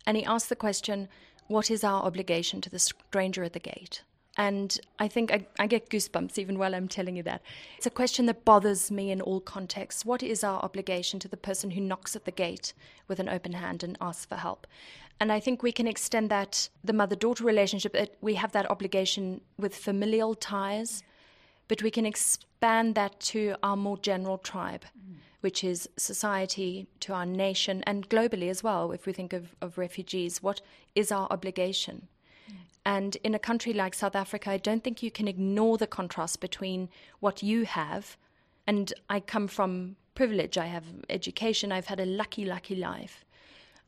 [0.07, 1.09] And he asked the question,
[1.49, 4.03] What is our obligation to the stranger at the gate?
[4.37, 7.41] And I think I, I, get goosebumps even while I'm telling you that.
[7.77, 10.05] It's a question that bothers me in all contexts.
[10.05, 12.73] What is our obligation to the person who knocks at the gate
[13.07, 14.67] with an open hand and asks for help?
[15.21, 19.41] And I think we can extend that, the mother daughter relationship, we have that obligation
[19.57, 21.05] with familial ties,
[21.69, 24.85] but we can expand that to our more general tribe.
[24.99, 29.55] Mm which is society, to our nation, and globally as well, if we think of,
[29.61, 30.63] of refugees, what
[30.95, 32.09] is our obligation?
[32.49, 32.55] Mm.
[32.87, 36.41] And in a country like South Africa, I don't think you can ignore the contrast
[36.41, 36.89] between
[37.21, 38.17] what you have,
[38.67, 43.23] and I come from privilege, I have education, I've had a lucky, lucky life.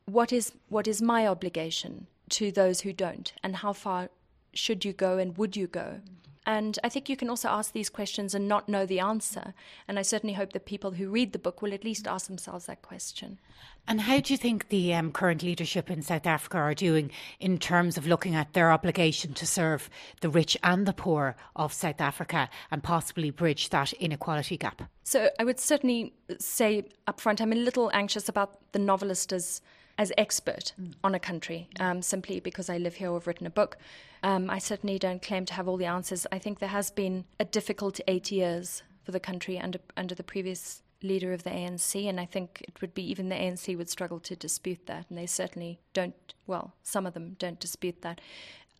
[0.04, 4.10] What is, what is my obligation to those who don't, and how far
[4.52, 6.02] should you go and would you go?
[6.04, 6.16] Mm.
[6.46, 9.52] And I think you can also ask these questions and not know the answer.
[9.88, 12.66] And I certainly hope that people who read the book will at least ask themselves
[12.66, 13.40] that question.
[13.88, 17.58] And how do you think the um, current leadership in South Africa are doing in
[17.58, 22.00] terms of looking at their obligation to serve the rich and the poor of South
[22.00, 24.82] Africa and possibly bridge that inequality gap?
[25.02, 29.60] So I would certainly say upfront, I'm a little anxious about the novelist as
[29.98, 30.92] as expert mm.
[31.02, 33.78] on a country um, simply because I live here or have written a book.
[34.26, 36.26] Um, I certainly don't claim to have all the answers.
[36.32, 40.24] I think there has been a difficult eight years for the country under under the
[40.24, 43.88] previous leader of the ANC, and I think it would be even the ANC would
[43.88, 46.34] struggle to dispute that, and they certainly don't.
[46.48, 48.20] Well, some of them don't dispute that.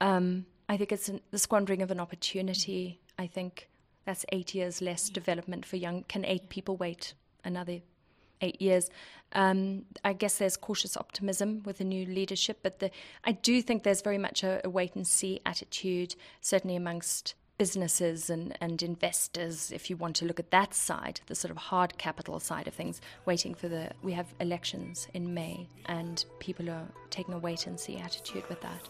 [0.00, 3.00] Um, I think it's an, the squandering of an opportunity.
[3.16, 3.68] I think
[4.04, 6.02] that's eight years less development for young.
[6.09, 7.78] Can eight people wait another
[8.40, 8.90] eight years.
[9.33, 12.90] Um, I guess there's cautious optimism with the new leadership, but the,
[13.25, 18.31] I do think there's very much a, a wait and see attitude, certainly amongst businesses
[18.31, 21.96] and, and investors, if you want to look at that side, the sort of hard
[21.99, 23.90] capital side of things, waiting for the.
[24.03, 28.61] We have elections in May, and people are taking a wait and see attitude with
[28.61, 28.81] that.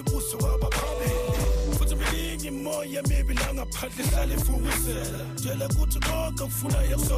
[0.00, 4.04] Ibuso kwabaphambili futhi miningi imoya mibi langaphandle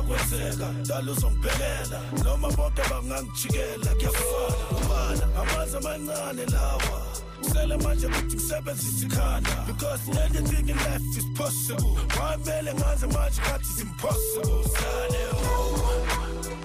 [0.00, 4.64] konke dala uzongibhekela noma bonke bangangijikela kuyafana.
[4.78, 7.06] Ubala amanzi amancane lawa.
[7.42, 11.96] Kusele manje ukuthi ngisebenzise ikhanda because anything in life is possible.
[12.18, 14.64] Wamele ngaze manje is impossible?
[14.64, 16.10] Sane ho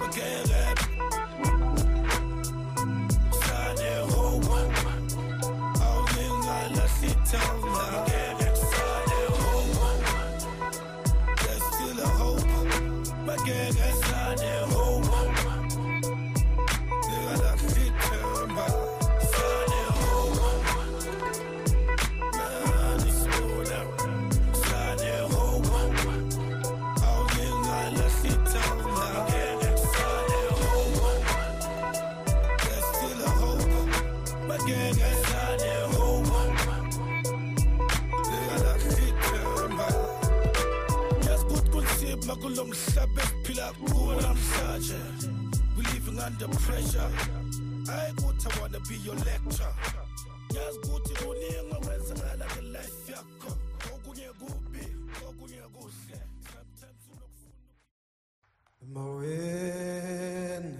[0.08, 0.95] ngeke
[43.78, 45.00] kuwo namhlanje
[45.76, 47.10] we living under pressure.
[47.86, 49.74] Hayi kuthi i wanna be your lecture
[50.54, 53.50] yazi ukuthi kuningi okwenzakala ngelife yakho
[53.94, 54.84] okunye kubi
[55.28, 56.18] okunye kuhle
[56.52, 57.62] sometimes unokufuna
[58.82, 60.72] Emoyeni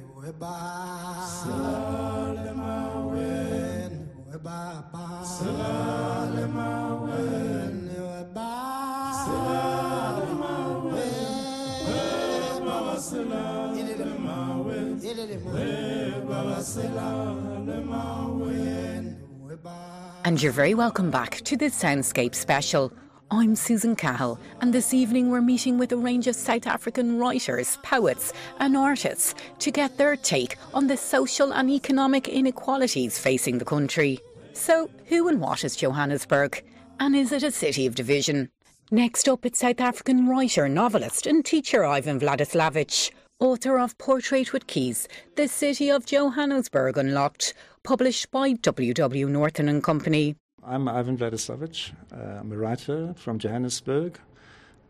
[20.24, 22.92] And you're very welcome back to this Soundscape special.
[23.30, 27.78] I'm Susan Cahill, and this evening we're meeting with a range of South African writers,
[27.82, 33.64] poets, and artists to get their take on the social and economic inequalities facing the
[33.64, 34.18] country.
[34.52, 36.62] So, who and what is Johannesburg?
[36.98, 38.50] And is it a city of division?
[38.90, 44.66] Next up, it's South African writer, novelist, and teacher Ivan Vladislavic, author of Portrait with
[44.66, 49.28] Keys, The City of Johannesburg Unlocked, published by W.W.
[49.28, 50.36] Norton and Company.
[50.64, 51.92] I'm Ivan Vladislavic.
[52.12, 54.18] Uh, I'm a writer from Johannesburg.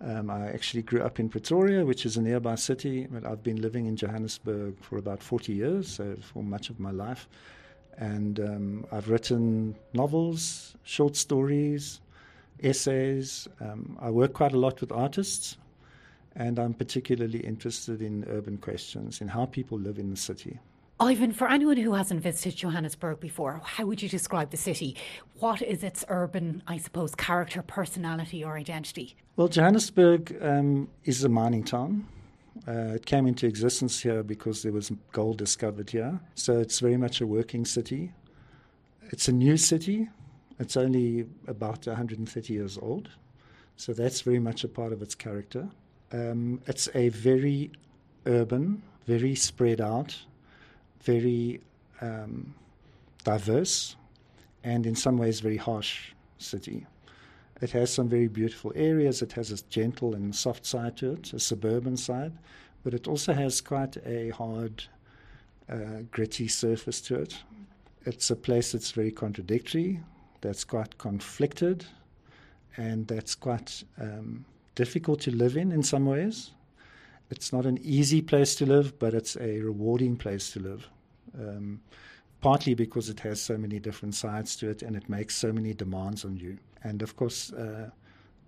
[0.01, 3.61] Um, I actually grew up in Pretoria, which is a nearby city, but I've been
[3.61, 7.29] living in Johannesburg for about 40 years, so for much of my life.
[7.99, 12.01] And um, I've written novels, short stories,
[12.63, 13.49] essays.
[13.61, 15.57] Um, I work quite a lot with artists,
[16.37, 20.59] and I'm particularly interested in urban questions, in how people live in the city.
[21.01, 24.97] Ivan, for anyone who hasn't visited Johannesburg before, how would you describe the city?
[25.41, 29.17] What is its urban, I suppose, character, personality, or identity?
[29.37, 32.07] Well, Johannesburg um, is a mining town.
[32.67, 36.19] Uh, it came into existence here because there was gold discovered here.
[36.35, 38.13] So it's very much a working city.
[39.11, 40.09] It's a new city.
[40.59, 43.11] It's only about 130 years old.
[43.77, 45.69] So that's very much a part of its character.
[46.13, 47.71] Um, it's a very
[48.27, 50.17] urban, very spread out,
[51.03, 51.61] very
[52.01, 52.55] um,
[53.25, 53.97] diverse,
[54.65, 56.87] and in some ways very harsh city.
[57.63, 59.23] It has some very beautiful areas.
[59.23, 62.33] It has a gentle and soft side to it, a suburban side,
[62.85, 64.85] but it also has quite a hard,
[65.71, 67.43] uh, gritty surface to it.
[68.05, 70.01] It's a place that's very contradictory,
[70.41, 71.87] that's quite conflicted,
[72.77, 74.45] and that's quite um,
[74.77, 76.53] difficult to live in in some ways.
[77.31, 80.89] It's not an easy place to live, but it's a rewarding place to live.
[81.37, 81.81] Um,
[82.41, 85.75] partly because it has so many different sides to it and it makes so many
[85.75, 86.57] demands on you.
[86.85, 87.91] And of course, uh,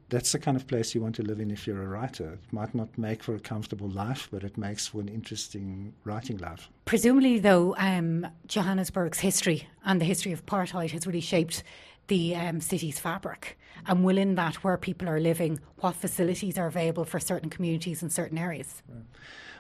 [0.09, 2.35] that's the kind of place you want to live in if you're a writer.
[2.35, 6.39] It might not make for a comfortable life, but it makes for an interesting writing
[6.39, 6.69] life.
[6.85, 11.63] Presumably, though, um, Johannesburg's history and the history of apartheid has really shaped
[12.09, 13.59] the um, city's fabric.
[13.87, 18.11] And within that, where people are living, what facilities are available for certain communities in
[18.11, 18.83] certain areas?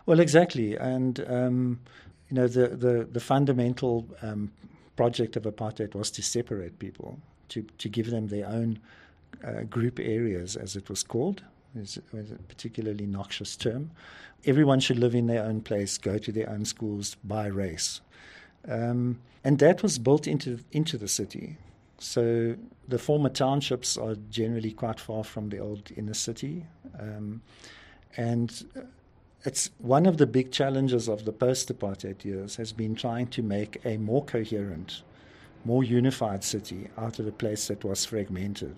[0.07, 0.77] Well, exactly.
[0.77, 1.81] And, um,
[2.29, 4.51] you know, the, the, the fundamental um,
[4.97, 7.19] project of apartheid was to separate people,
[7.51, 8.81] to, to give them their own
[9.47, 11.43] uh, group areas, as it was called.
[11.75, 13.91] It's a particularly noxious term.
[14.45, 18.01] Everyone should live in their own place, go to their own schools by race.
[18.67, 21.57] Um, and that was built into, into the city.
[21.99, 26.65] So the former townships are generally quite far from the old inner city.
[26.99, 27.43] Um,
[28.17, 28.65] and
[29.45, 33.43] it's one of the big challenges of the post apartheid years has been trying to
[33.43, 35.03] make a more coherent
[35.65, 38.77] more unified city out of a place that was fragmented.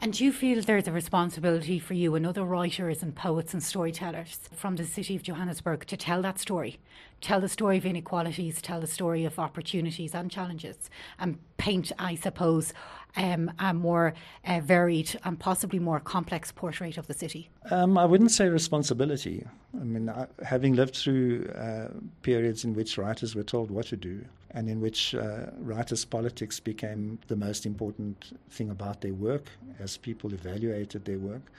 [0.00, 3.62] And do you feel there's a responsibility for you and other writers and poets and
[3.62, 6.78] storytellers from the city of Johannesburg to tell that story?
[7.24, 12.16] Tell the story of inequalities, tell the story of opportunities and challenges, and paint, I
[12.16, 12.74] suppose,
[13.16, 14.12] um, a more
[14.44, 17.48] uh, varied and possibly more complex portrait of the city?
[17.70, 19.46] Um, I wouldn't say responsibility.
[19.72, 21.88] I mean, I, having lived through uh,
[22.20, 26.60] periods in which writers were told what to do, and in which uh, writers' politics
[26.60, 29.46] became the most important thing about their work
[29.80, 31.50] as people evaluated their work.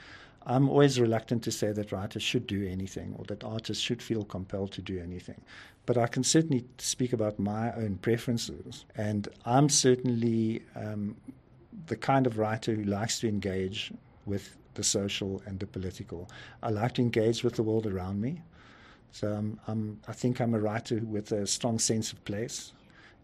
[0.45, 4.23] I'm always reluctant to say that writers should do anything or that artists should feel
[4.23, 5.41] compelled to do anything.
[5.85, 8.85] But I can certainly speak about my own preferences.
[8.95, 11.15] And I'm certainly um,
[11.87, 13.91] the kind of writer who likes to engage
[14.25, 16.29] with the social and the political.
[16.61, 18.41] I like to engage with the world around me.
[19.11, 22.73] So I'm, I'm, i think I'm a writer with a strong sense of place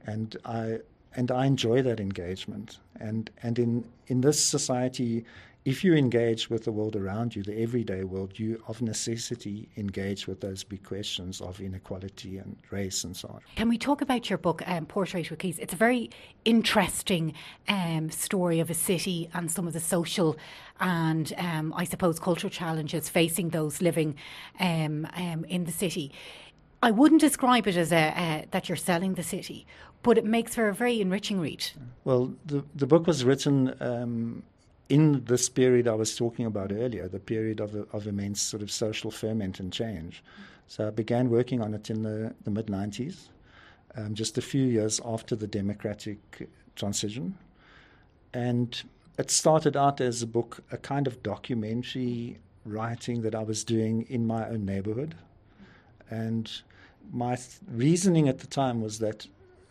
[0.06, 0.80] and I
[1.14, 2.80] and I enjoy that engagement.
[3.00, 5.26] And and in in this society,
[5.64, 10.26] if you engage with the world around you, the everyday world, you of necessity engage
[10.26, 13.42] with those big questions of inequality and race and so on.
[13.56, 15.60] Can we talk about your book, um, Portrait with Keys?
[15.60, 16.10] It's a very
[16.46, 17.34] interesting
[17.68, 20.36] um, story of a city and some of the social
[20.80, 24.16] and, um, I suppose, cultural challenges facing those living
[24.60, 26.12] um, um, in the city.
[26.82, 29.68] I wouldn't describe it as a, that you're selling the city,
[30.02, 31.64] but it makes for a very enriching read.
[32.04, 34.42] Well, the the book was written um,
[34.92, 38.70] in this period I was talking about earlier, the period of of immense sort of
[38.70, 40.22] social ferment and change.
[40.68, 43.30] So I began working on it in the, the mid '90s,
[43.96, 46.20] um, just a few years after the democratic
[46.76, 47.38] transition,
[48.34, 48.84] and
[49.18, 54.06] it started out as a book, a kind of documentary writing that I was doing
[54.10, 55.16] in my own neighborhood,
[56.10, 56.52] and
[57.14, 59.26] my th- reasoning at the time was that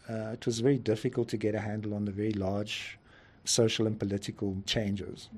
[0.08, 2.98] uh, it was very difficult to get a handle on the very large
[3.44, 5.28] social and political changes,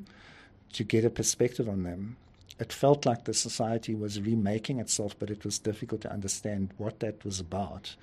[0.72, 2.16] to get a perspective on them.
[2.58, 7.00] It felt like the society was remaking itself, but it was difficult to understand what
[7.00, 7.96] that was about.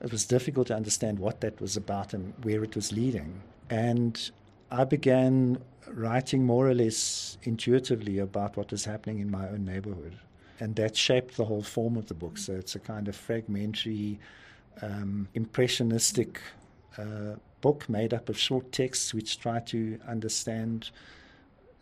[0.00, 3.42] It was difficult to understand what that was about and where it was leading.
[3.68, 4.30] And
[4.70, 10.16] I began writing more or less intuitively about what was happening in my own neighborhood
[10.60, 12.38] and that shaped the whole form of the book.
[12.38, 14.20] So it's a kind of fragmentary,
[14.82, 16.40] um, impressionistic
[16.98, 20.90] uh, book made up of short texts which try to understand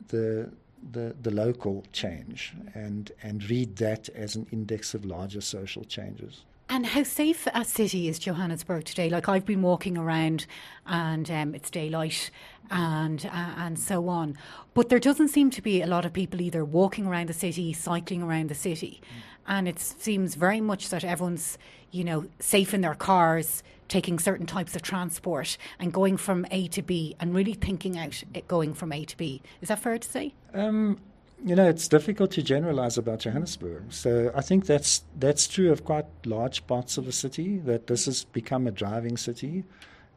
[0.08, 0.50] the
[0.92, 6.44] the, the local change and, and read that as an index of larger social changes.
[6.70, 9.08] And how safe a city is Johannesburg today?
[9.08, 10.44] Like I've been walking around,
[10.86, 12.30] and um, it's daylight,
[12.70, 14.36] and uh, and so on.
[14.74, 17.72] But there doesn't seem to be a lot of people either walking around the city,
[17.72, 19.22] cycling around the city, mm.
[19.46, 21.56] and it seems very much that everyone's
[21.90, 26.68] you know safe in their cars, taking certain types of transport, and going from A
[26.68, 29.42] to B, and really thinking out it going from A to B.
[29.60, 30.34] Is that fair to say?
[30.54, 30.98] Um,
[31.44, 33.92] you know, it's difficult to generalize about Johannesburg.
[33.92, 37.58] So I think that's that's true of quite large parts of the city.
[37.58, 39.64] That this has become a driving city.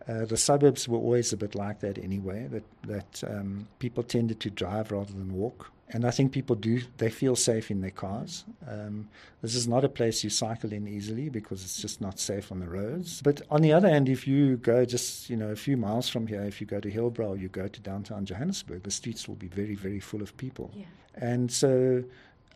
[0.08, 2.48] Uh, the suburbs were always a bit like that anyway.
[2.48, 6.82] That that um, people tended to drive rather than walk and I think people do
[6.98, 8.46] they feel safe in their cars.
[8.68, 9.10] Um,
[9.42, 12.60] this is not a place you cycle in easily because it's just not safe on
[12.60, 13.22] the roads.
[13.22, 16.28] But on the other hand, if you go just you know a few miles from
[16.28, 19.48] here, if you go to Hillbrow you go to downtown Johannesburg, the streets will be
[19.48, 20.72] very very full of people.
[20.74, 20.86] Yeah.
[21.16, 22.04] And so.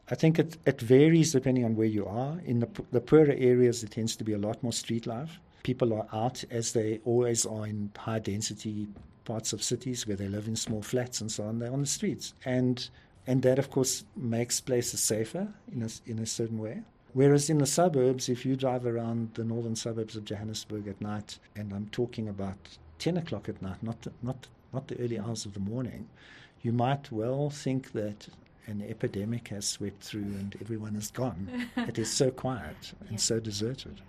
[0.07, 2.37] I think it, it varies depending on where you are.
[2.45, 5.39] In the, the poorer areas, there tends to be a lot more street life.
[5.65, 8.87] People are out as they always are in high density
[9.23, 11.57] parts of cities where they live in small flats and so on.
[11.57, 12.35] They're on the streets.
[12.45, 12.87] And
[13.27, 16.81] and that, of course, makes places safer in a, in a certain way.
[17.13, 21.39] Whereas in the suburbs, if you drive around the northern suburbs of Johannesburg at night,
[21.55, 25.55] and I'm talking about 10 o'clock at night, not, not, not the early hours of
[25.55, 26.07] the morning,
[26.61, 28.27] you might well think that
[28.67, 31.67] an epidemic has swept through and everyone is gone.
[31.77, 33.17] it is so quiet and yeah.
[33.17, 34.01] so deserted.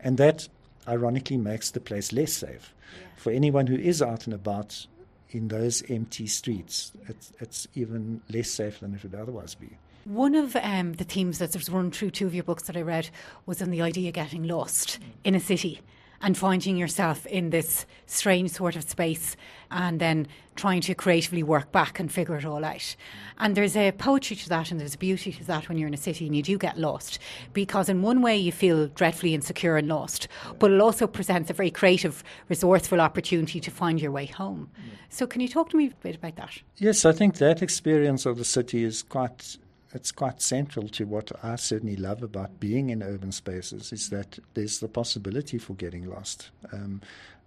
[0.00, 0.48] And that,
[0.86, 2.74] ironically, makes the place less safe.
[3.00, 3.06] Yeah.
[3.16, 4.86] For anyone who is out and about
[5.30, 9.78] in those empty streets, it's, it's even less safe than it would otherwise be.
[10.04, 13.08] One of um, the themes that's run through two of your books that I read
[13.46, 15.80] was on the idea of getting lost in a city
[16.22, 19.36] and finding yourself in this strange sort of space
[19.70, 22.94] and then trying to creatively work back and figure it all out.
[23.38, 25.94] And there's a poetry to that and there's a beauty to that when you're in
[25.94, 27.18] a city and you do get lost
[27.52, 31.54] because in one way you feel dreadfully insecure and lost, but it also presents a
[31.54, 34.70] very creative, resourceful opportunity to find your way home.
[34.78, 34.90] Mm.
[35.08, 36.60] So can you talk to me a bit about that?
[36.76, 39.56] Yes, I think that experience of the city is quite
[39.94, 44.38] it's quite central to what I certainly love about being in urban spaces is that
[44.54, 46.50] there's the possibility for getting lost.
[46.72, 47.02] Um,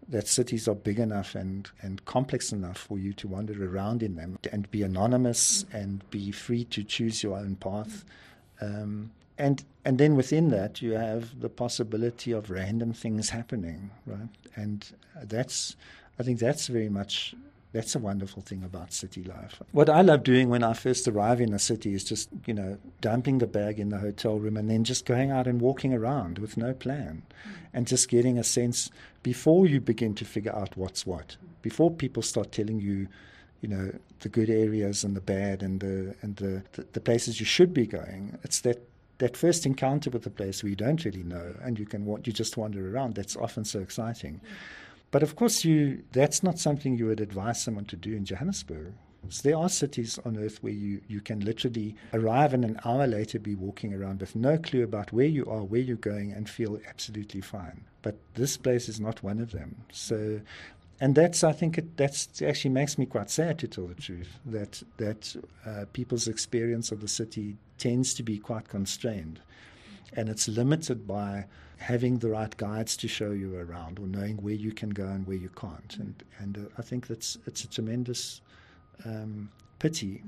[0.07, 4.15] that cities are big enough and, and complex enough for you to wander around in
[4.15, 8.05] them and be anonymous and be free to choose your own path.
[8.61, 14.29] Um, and and then within that you have the possibility of random things happening, right?
[14.55, 14.87] And
[15.23, 15.75] that's
[16.19, 17.35] I think that's very much
[17.76, 19.61] that's a wonderful thing about city life.
[19.73, 22.78] What I love doing when I first arrive in a city is just, you know,
[23.01, 26.39] dumping the bag in the hotel room and then just going out and walking around
[26.39, 27.51] with no plan mm.
[27.73, 28.89] and just getting a sense
[29.23, 33.09] before you begin to figure out what's what, before people start telling you,
[33.59, 37.41] you know, the good areas and the bad and the and the, the, the places
[37.41, 38.38] you should be going.
[38.43, 41.86] It's that that first encounter with a place where you don't really know and you
[41.86, 43.15] can you just wander around.
[43.15, 44.36] That's often so exciting.
[44.36, 44.84] Mm.
[45.11, 48.93] But of course, you that's not something you would advise someone to do in Johannesburg.
[49.29, 53.07] So there are cities on earth where you, you can literally arrive and an hour
[53.07, 56.49] later be walking around with no clue about where you are, where you're going, and
[56.49, 57.85] feel absolutely fine.
[58.01, 59.77] But this place is not one of them.
[59.91, 60.41] So,
[60.99, 64.39] and that's I think it that's actually makes me quite sad to tell the truth
[64.45, 65.35] that that
[65.65, 69.41] uh, people's experience of the city tends to be quite constrained,
[70.13, 71.45] and it's limited by
[71.78, 75.28] having the right guides to show you around or knowing where you can go and
[75.28, 75.97] where you can't.
[75.97, 78.41] And and uh, I think that's it's a tremendous
[79.05, 79.49] um,
[79.80, 80.23] pity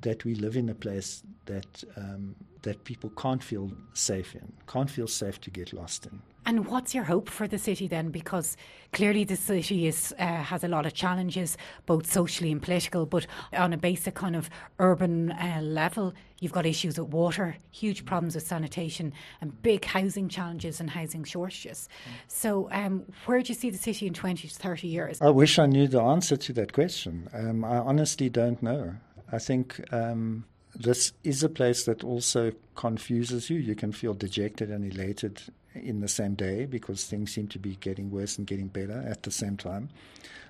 [0.00, 4.90] that we live in a place that um, that people can't feel safe in, can't
[4.90, 6.20] feel safe to get lost in.
[6.46, 8.10] And what's your hope for the city then?
[8.10, 8.56] Because
[8.92, 13.06] clearly the city is uh, has a lot of challenges, both socially and political.
[13.06, 18.04] But on a basic kind of urban uh, level, you've got issues with water, huge
[18.04, 21.88] problems with sanitation, and big housing challenges and housing shortages.
[22.28, 25.22] So, um, where do you see the city in twenty to thirty years?
[25.22, 27.28] I wish I knew the answer to that question.
[27.32, 28.94] Um, I honestly don't know.
[29.32, 29.80] I think.
[29.92, 30.44] Um,
[30.76, 33.58] this is a place that also confuses you.
[33.58, 35.40] You can feel dejected and elated
[35.74, 39.22] in the same day because things seem to be getting worse and getting better at
[39.22, 39.88] the same time.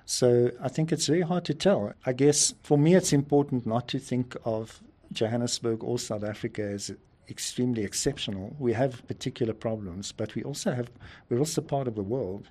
[0.05, 1.93] So I think it's very hard to tell.
[2.05, 6.91] I guess for me, it's important not to think of Johannesburg or South Africa as
[7.29, 8.55] extremely exceptional.
[8.59, 10.91] We have particular problems, but we also have
[11.29, 12.49] we're also part of the world,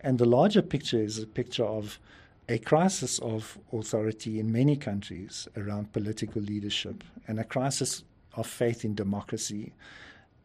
[0.00, 2.00] and the larger picture is a picture of
[2.48, 8.04] a crisis of authority in many countries around political leadership and a crisis
[8.34, 9.72] of faith in democracy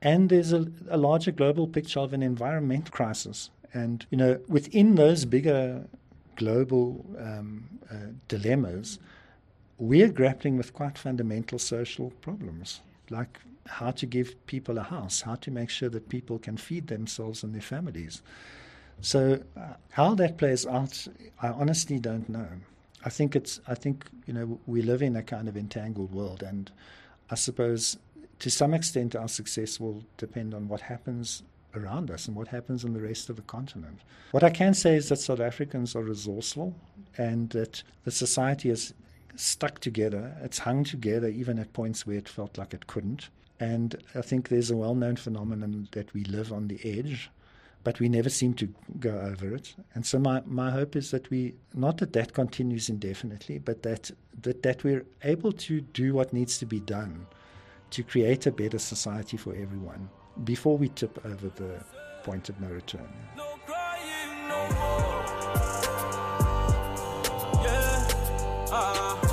[0.04, 3.50] and there's a, a larger global picture of an environment crisis.
[3.74, 5.88] And, you know, within those bigger
[6.36, 7.96] global um, uh,
[8.28, 9.00] dilemmas,
[9.80, 15.36] we're grappling with quite fundamental social problems, like how to give people a house, how
[15.36, 18.22] to make sure that people can feed themselves and their families.
[19.00, 21.08] So, uh, how that plays out,
[21.42, 22.48] I honestly don't know.
[23.06, 23.60] I think it's.
[23.68, 26.72] I think you know we live in a kind of entangled world, and
[27.30, 27.98] I suppose
[28.44, 31.44] to some extent, our success will depend on what happens
[31.76, 34.02] around us and what happens in the rest of the continent.
[34.32, 36.76] What I can say is that South Africans are resourceful
[37.18, 38.94] and that the society is
[39.38, 40.36] stuck together.
[40.44, 43.30] It's hung together even at points where it felt like it couldn't.
[43.62, 47.32] And I think there's a well known phenomenon that we live on the edge,
[47.86, 48.68] but we never seem to
[49.00, 49.74] go over it.
[49.96, 54.12] And so my, my hope is that we, not that that continues indefinitely, but that,
[54.42, 57.26] that, that we're able to do what needs to be done
[57.94, 60.10] to create a better society for everyone
[60.44, 61.80] before we tip over the
[62.24, 63.08] point of no return.
[63.38, 64.56] No crying, no
[67.64, 68.08] yeah.
[68.72, 69.24] uh.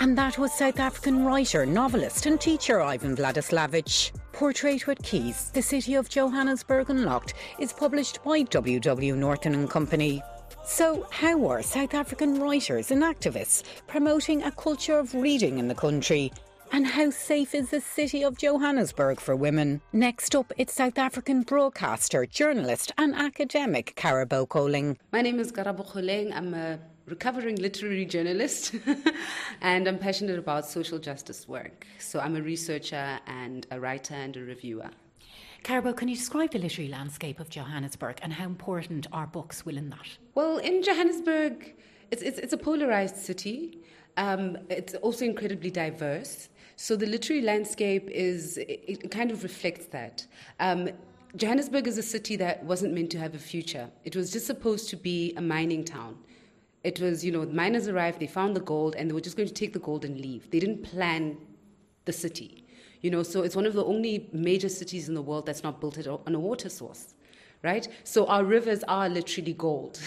[0.00, 4.17] And that was South African writer, novelist, and teacher Ivan Vladislavic.
[4.38, 10.22] Portrait with Keys, The City of Johannesburg Unlocked, is published by WW Norton and Company.
[10.64, 15.74] So, how are South African writers and activists promoting a culture of reading in the
[15.74, 16.32] country?
[16.70, 19.80] And how safe is the city of Johannesburg for women?
[19.92, 24.98] Next up, it's South African broadcaster, journalist, and academic Karabo Kgoleng.
[25.10, 26.32] My name is Karabo Kgoleng.
[26.32, 26.78] I'm a
[27.08, 28.74] recovering literary journalist
[29.60, 31.86] and I'm passionate about social justice work.
[31.98, 34.90] So I'm a researcher and a writer and a reviewer.
[35.64, 39.76] Karabo, can you describe the literary landscape of Johannesburg and how important our books will
[39.76, 40.06] in that?
[40.34, 41.74] Well, in Johannesburg,
[42.10, 43.78] it's, it's, it's a polarized city.
[44.16, 46.48] Um, it's also incredibly diverse.
[46.76, 50.26] So the literary landscape is, it, it kind of reflects that.
[50.60, 50.90] Um,
[51.36, 53.90] Johannesburg is a city that wasn't meant to have a future.
[54.04, 56.16] It was just supposed to be a mining town.
[56.84, 59.48] It was, you know, miners arrived, they found the gold, and they were just going
[59.48, 60.50] to take the gold and leave.
[60.50, 61.36] They didn't plan
[62.04, 62.64] the city.
[63.00, 65.80] You know, so it's one of the only major cities in the world that's not
[65.80, 67.14] built on a water source,
[67.62, 67.86] right?
[68.02, 70.00] So our rivers are literally gold.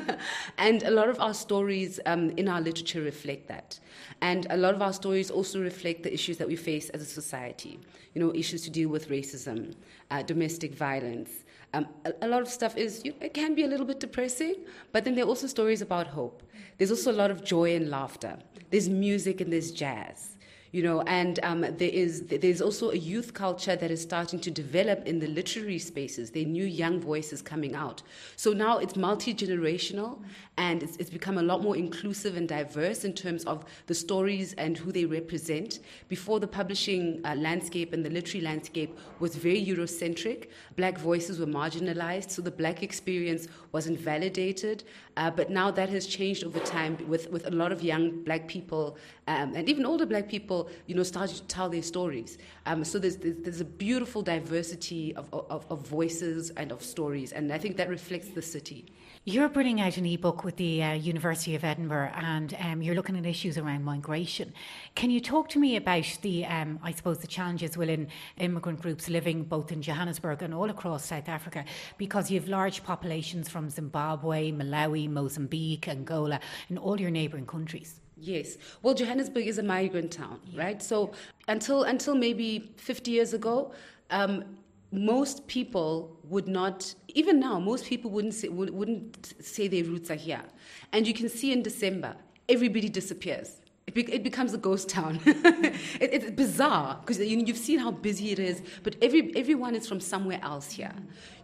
[0.58, 3.78] and a lot of our stories um, in our literature reflect that.
[4.22, 7.06] And a lot of our stories also reflect the issues that we face as a
[7.06, 7.78] society.
[8.14, 9.74] You know, issues to deal with racism,
[10.10, 11.41] uh, domestic violence.
[11.74, 14.56] Um, a, a, lot of stuff is, you it can be a little bit depressing,
[14.92, 16.42] but then there are also stories about hope.
[16.76, 18.38] There's also a lot of joy and laughter.
[18.70, 20.36] There's music and there's jazz
[20.72, 24.50] you know, and um, there is there's also a youth culture that is starting to
[24.50, 26.30] develop in the literary spaces.
[26.30, 28.02] There are new young voices coming out.
[28.36, 30.18] So now it's multi generational,
[30.56, 34.54] and it's, it's become a lot more inclusive and diverse in terms of the stories
[34.54, 35.80] and who they represent.
[36.08, 41.46] Before the publishing uh, landscape and the literary landscape was very Eurocentric, black voices were
[41.46, 44.84] marginalized, so the black experience wasn't validated.
[45.18, 48.48] Uh, but now that has changed over time with, with a lot of young black
[48.48, 48.96] people
[49.28, 52.38] um, and even older black people, you know, starting to tell their stories.
[52.66, 57.32] Um, so there's, there's, there's, a beautiful diversity of, of, of voices and of stories,
[57.32, 58.86] and I think that reflects the city.
[59.24, 63.16] You're putting out an ebook with the uh, University of Edinburgh and um, you're looking
[63.16, 64.52] at issues around migration.
[64.96, 68.08] Can you talk to me about the, um, I suppose, the challenges within
[68.38, 71.64] immigrant groups living both in Johannesburg and all across South Africa?
[71.98, 78.01] Because you have large populations from Zimbabwe, Malawi, Mozambique, Angola, and all your neighbouring countries.
[78.22, 78.56] Yes.
[78.82, 80.80] Well, Johannesburg is a migrant town, right?
[80.80, 81.10] So
[81.48, 83.72] until until maybe 50 years ago,
[84.10, 84.44] um,
[84.92, 90.20] most people would not even now most people wouldn't say, wouldn't say their roots are
[90.28, 90.44] here.
[90.92, 92.14] And you can see in december
[92.48, 93.56] everybody disappears.
[93.88, 95.18] It, be, it becomes a ghost town.
[95.26, 99.88] It, it's bizarre because you, you've seen how busy it is but every, everyone is
[99.88, 100.94] from somewhere else here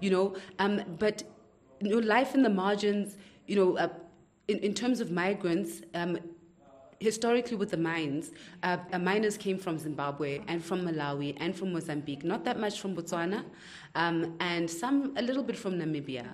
[0.00, 0.36] you know?
[0.60, 1.24] Um, but
[1.80, 3.16] you know, life in the margins
[3.46, 3.88] you know uh,
[4.46, 6.18] in, in terms of migrants um,
[7.00, 8.32] historically with the mines,
[8.62, 12.96] uh, miners came from Zimbabwe and from Malawi and from Mozambique, not that much from
[12.96, 13.44] Botswana,
[13.98, 16.26] um, and some a little bit from Namibia.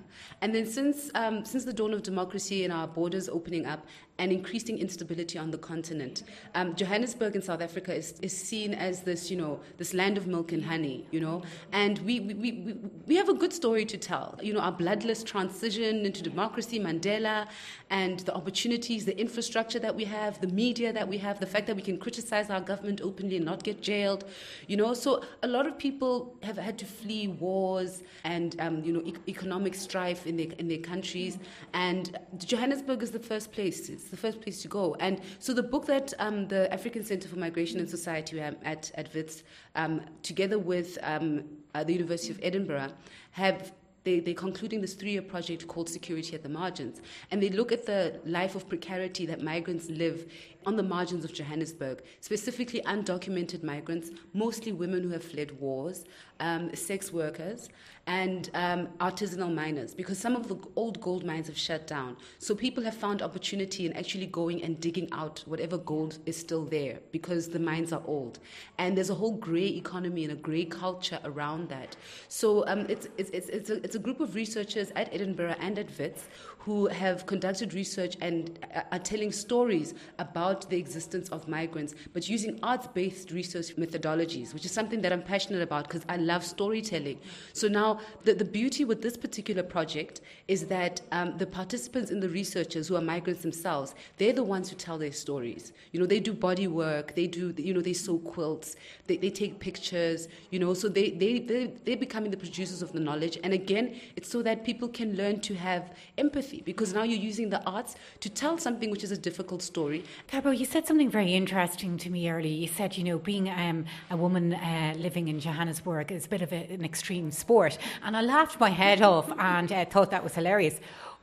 [0.43, 3.87] And then since um, since the dawn of democracy and our borders opening up
[4.19, 6.23] and increasing instability on the continent,
[6.55, 10.27] um, Johannesburg in South Africa is, is seen as this you know this land of
[10.27, 11.43] milk and honey, you know,
[11.73, 14.39] and we we, we, we have a good story to tell.
[14.43, 17.49] You know, our bloodless transition into democracy, Mandela,
[17.89, 21.67] and the opportunities, the infrastructure that we have, the media that we have, the fact
[21.69, 24.25] that we can criticize our government openly and not get jailed,
[24.67, 24.93] you know.
[24.93, 29.15] So a lot of people have had to flee wars and um, you know e-
[29.29, 31.39] economic strife in their in their countries.
[31.73, 32.05] And
[32.53, 33.89] Johannesburg is the first place.
[33.95, 34.85] It's the first place to go.
[35.07, 38.91] And so the book that um, the African Center for Migration and Society um, at
[39.01, 39.35] at WITS,
[39.83, 39.93] um,
[40.23, 41.45] together with um,
[41.75, 42.93] uh, the University of Edinburgh,
[43.31, 43.73] have
[44.05, 47.01] they, they're concluding this three year project called Security at the Margins.
[47.31, 50.31] And they look at the life of precarity that migrants live
[50.67, 56.05] on the margins of Johannesburg, specifically undocumented migrants, mostly women who have fled wars,
[56.41, 57.69] um, sex workers,
[58.07, 62.17] and um, artisanal miners, because some of the old gold mines have shut down.
[62.39, 66.65] So people have found opportunity in actually going and digging out whatever gold is still
[66.65, 68.41] there, because the mines are old.
[68.79, 71.97] And there's a whole grey economy and a grey culture around that.
[72.29, 75.79] So um, it's, it's, it's, it's, a, it's a group of researchers at Edinburgh and
[75.79, 76.29] at WITS
[76.65, 78.59] who have conducted research and
[78.91, 84.65] are telling stories about the existence of migrants, but using arts based research methodologies, which
[84.65, 87.21] is something that I'm passionate about because I love storytelling.
[87.53, 92.23] So now, the, the beauty with this particular project is that um, the participants and
[92.23, 95.75] the researchers who are migrants themselves, they're the ones who tell their stories.
[95.93, 99.31] You know, they do body work, they do, you know, they sew quilts, they, they
[99.31, 103.39] take pictures, you know, so they, they, they, they're becoming the producers of the knowledge.
[103.45, 107.51] And again, it's so that people can learn to have empathy because now you're using
[107.51, 110.05] the arts to tell something which is a difficult story.
[110.31, 112.53] Thabo, you said something very interesting to me earlier.
[112.53, 116.43] You said, you know, being um, a woman uh, living in Johannesburg is a bit
[116.43, 117.79] of a, an extreme sport.
[118.03, 120.79] And I laughed my head off and uh, thought that was hilarious.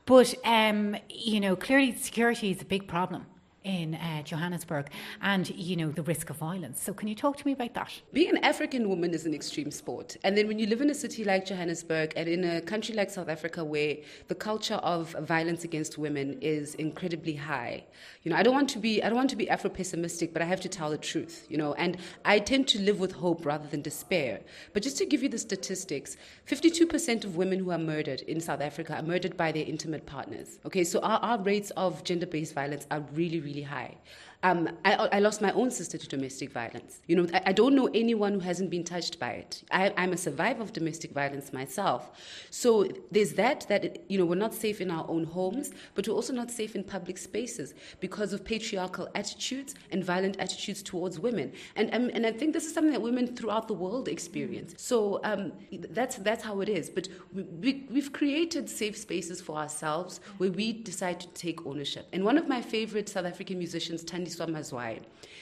[0.05, 3.25] But, um, you know, clearly security is a big problem
[3.64, 4.88] in uh, Johannesburg
[5.22, 6.82] and you know the risk of violence.
[6.82, 7.91] So can you talk to me about that?
[8.12, 10.18] Being an African woman is an extreme sport.
[10.24, 13.09] And then when you live in a city like Johannesburg and in a country like
[13.09, 13.97] South Africa where
[14.28, 17.84] the culture of violence against women is incredibly high.
[18.24, 20.41] You know, I don't want to be I don't want to be Afro pessimistic, but
[20.41, 23.45] I have to tell the truth, you know, and I tend to live with hope
[23.45, 24.41] rather than despair.
[24.74, 28.62] But just to give you the statistics, 52% of women who are murdered in South
[28.62, 30.59] Africa are murdered by their intimate partners.
[30.66, 33.95] Okay, so our, our rates of gender-based violence are really really really high.
[34.44, 37.02] Um, I, I, lost my own sister to domestic violence.
[37.06, 39.62] You know, I, I, don't know anyone who hasn't been touched by it.
[39.70, 42.10] I, am a survivor of domestic violence myself.
[42.50, 46.16] So there's that, that, you know, we're not safe in our own homes, but we're
[46.16, 51.54] also not safe in public spaces because of patriarchal attitudes and violent attitudes towards women.
[51.76, 54.74] And, and, and I think this is something that women throughout the world experience.
[54.78, 56.89] So um, that's, that's how it is.
[56.89, 62.08] But we, we, we've created safe spaces for ourselves where we decide to take ownership.
[62.12, 64.04] And one of my favorite South African musicians,
[64.36, 65.01] Thandiswa Mazwai,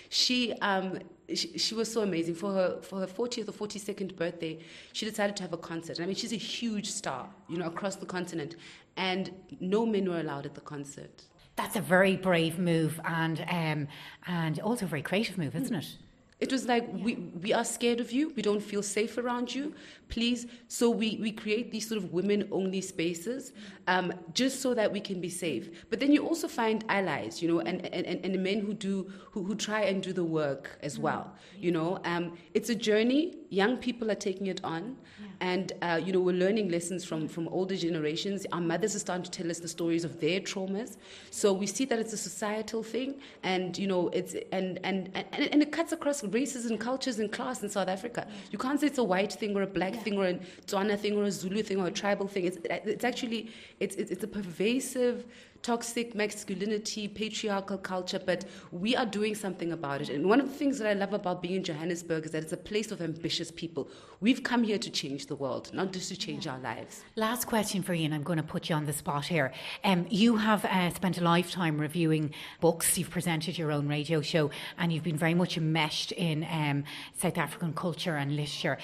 [0.09, 0.99] she, um,
[1.33, 2.35] she, she, was so amazing.
[2.35, 4.59] For her, for her 40th or 42nd birthday,
[4.93, 5.99] she decided to have a concert.
[5.99, 8.55] I mean, she's a huge star, you know, across the continent.
[8.97, 11.23] And no men were allowed at the concert.
[11.55, 13.87] That's a very brave move and, um,
[14.27, 15.95] and also a very creative move, isn't it?
[16.39, 17.03] It was like, yeah.
[17.03, 18.31] we, we are scared of you.
[18.33, 19.73] We don't feel safe around you.
[20.07, 20.47] Please.
[20.69, 23.51] So we, we create these sort of women only spaces
[23.87, 25.69] um, just so that we can be safe.
[25.89, 29.43] But then you also find allies, you know, and, and, and men who do, who,
[29.43, 31.33] who try and do the work as well.
[31.59, 33.39] You know, um, it's a journey.
[33.49, 34.95] Young people are taking it on.
[35.41, 38.45] And, uh, you know, we're learning lessons from, from older generations.
[38.51, 40.97] Our mothers are starting to tell us the stories of their traumas.
[41.31, 43.15] So we see that it's a societal thing.
[43.43, 47.31] And, you know, it's, and, and, and, and it cuts across races and cultures and
[47.31, 48.27] class in South Africa.
[48.51, 50.01] You can't say it's a white thing or a black yeah.
[50.01, 50.33] thing or a
[50.67, 52.45] Tswana thing or a Zulu thing or a tribal thing.
[52.45, 55.25] It's, it's actually, it's, it's a pervasive
[55.61, 60.09] toxic masculinity, patriarchal culture, but we are doing something about it.
[60.09, 62.53] And one of the things that I love about being in Johannesburg is that it's
[62.53, 63.89] a place of ambitious people.
[64.21, 67.03] We've come here to change the world, not just to change our lives.
[67.15, 69.53] Last question for you, and I'm going to put you on the spot here.
[69.83, 74.51] Um, you have uh, spent a lifetime reviewing books, you've presented your own radio show,
[74.77, 76.83] and you've been very much enmeshed in um,
[77.17, 78.77] South African culture and literature.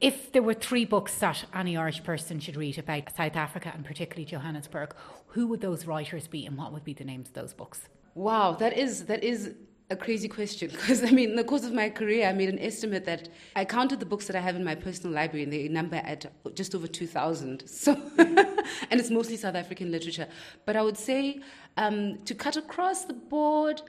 [0.00, 3.84] If there were three books that any Irish person should read about South Africa and
[3.84, 4.94] particularly Johannesburg,
[5.26, 7.88] who would those writers be and what would be the names of those books?
[8.14, 9.54] Wow, that is that is
[9.90, 12.58] a crazy question because I mean, in the course of my career, I made an
[12.60, 15.66] estimate that I counted the books that I have in my personal library, and they
[15.66, 17.64] number at just over two thousand.
[17.68, 20.28] So, and it's mostly South African literature.
[20.66, 21.40] But I would say
[21.76, 23.82] um, to cut across the board,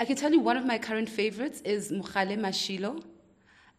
[0.00, 3.02] I can tell you one of my current favorites is Mohale Mashigo.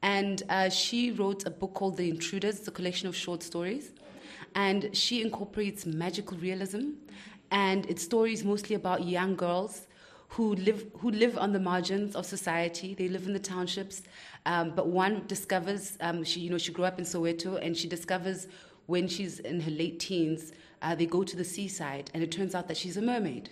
[0.01, 3.91] And uh, she wrote a book called The Intruders, a collection of short stories.
[4.55, 6.91] And she incorporates magical realism.
[7.51, 9.87] And it's stories mostly about young girls
[10.29, 12.93] who live, who live on the margins of society.
[12.93, 14.03] They live in the townships.
[14.45, 17.87] Um, but one discovers, um, she, you know, she grew up in Soweto, and she
[17.87, 18.47] discovers
[18.85, 22.55] when she's in her late teens, uh, they go to the seaside, and it turns
[22.55, 23.49] out that she's a mermaid.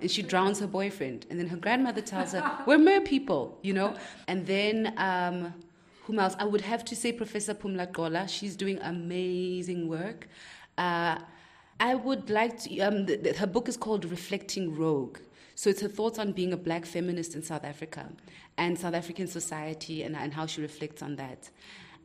[0.00, 1.26] And she drowns her boyfriend.
[1.30, 3.94] And then her grandmother tells her, We're mer people, you know?
[4.28, 5.54] And then um,
[6.04, 6.36] whom else?
[6.38, 8.28] I would have to say Professor Pumla Gqola.
[8.28, 10.28] She's doing amazing work.
[10.78, 11.18] Uh,
[11.78, 15.18] I would like to, um, the, the, her book is called Reflecting Rogue.
[15.54, 18.08] So it's her thoughts on being a black feminist in South Africa
[18.58, 21.50] and South African society and, and how she reflects on that.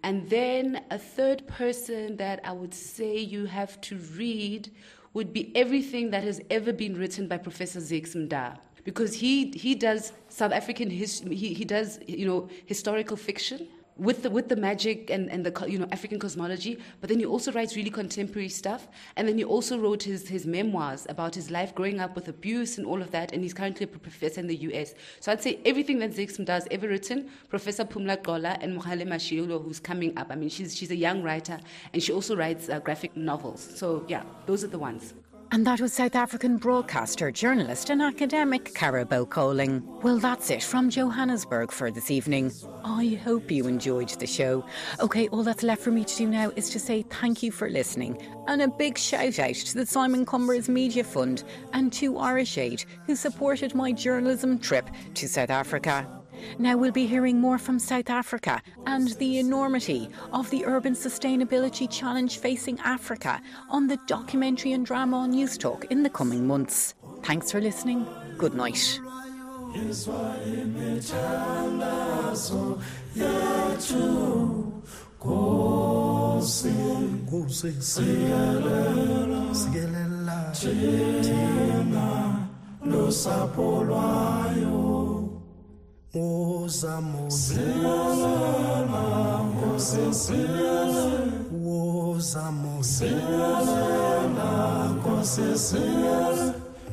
[0.04, 4.72] And then a third person that I would say you have to read
[5.14, 9.76] would be everything that has ever been written by Professor Zakes Mda because he, he
[9.76, 13.68] does South African history, he, he does, you know, historical fiction
[14.02, 17.26] with the with the magic and, and the you know African cosmology, but then he
[17.26, 18.88] also writes really contemporary stuff.
[19.16, 22.80] And then he also wrote his his memoirs about his life growing up with abuse
[22.80, 23.32] and all of that.
[23.32, 24.96] And he's currently a professor in the U.S.
[25.20, 29.64] So I'd say everything that Mda has ever written, Professor Pumla Gqola and Mohale Mashigo,
[29.64, 30.28] who's coming up.
[30.32, 31.60] I mean, she's she's a young writer
[31.94, 33.62] and she also writes uh, graphic novels.
[33.76, 35.14] So yeah, those are the ones.
[35.54, 39.84] And that was South African broadcaster, journalist, and academic Karabo Kgoleng.
[40.02, 42.54] Well, that's it from Johannesburg for this evening.
[42.86, 44.66] I hope you enjoyed the show.
[45.02, 47.70] Okay, all that's left for me to do now is to say thank you for
[47.70, 51.44] listening and a big shout out to the Simon Cumbers Media Fund
[51.74, 56.21] and to Irish Aid, who supported my journalism trip to South Africa.
[56.60, 61.90] Now we'll be hearing more from South Africa and the enormity of the urban sustainability
[61.90, 66.96] challenge facing Africa on the documentary and drama on Newstalk in the coming months.
[67.24, 68.08] Thanks for listening.
[68.38, 69.00] Good night.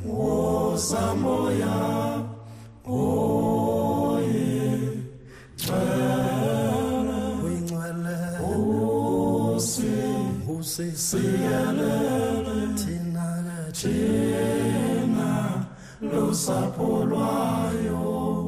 [0.07, 2.23] Woza moya
[2.87, 4.79] oye.
[7.45, 8.19] Uyingcwele.
[10.49, 13.29] Usisiyelele thina
[13.73, 15.67] thina.
[16.01, 18.48] Lusapho lwayo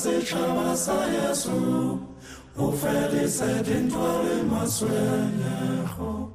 [0.00, 1.98] setšhaba sa yesu
[2.56, 6.30] o fedise dintho le maswenyego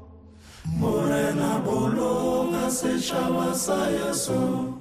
[0.77, 4.73] morena boloka setšhaba sa yesu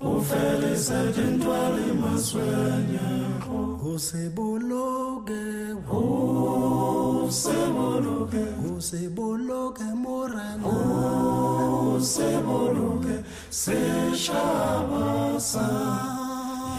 [0.00, 5.44] o fedise dintho le maswenyego o se boloke
[5.90, 8.44] o se boloke.
[8.70, 10.64] O se boloke morena.
[10.64, 15.68] O se boloke seshabasa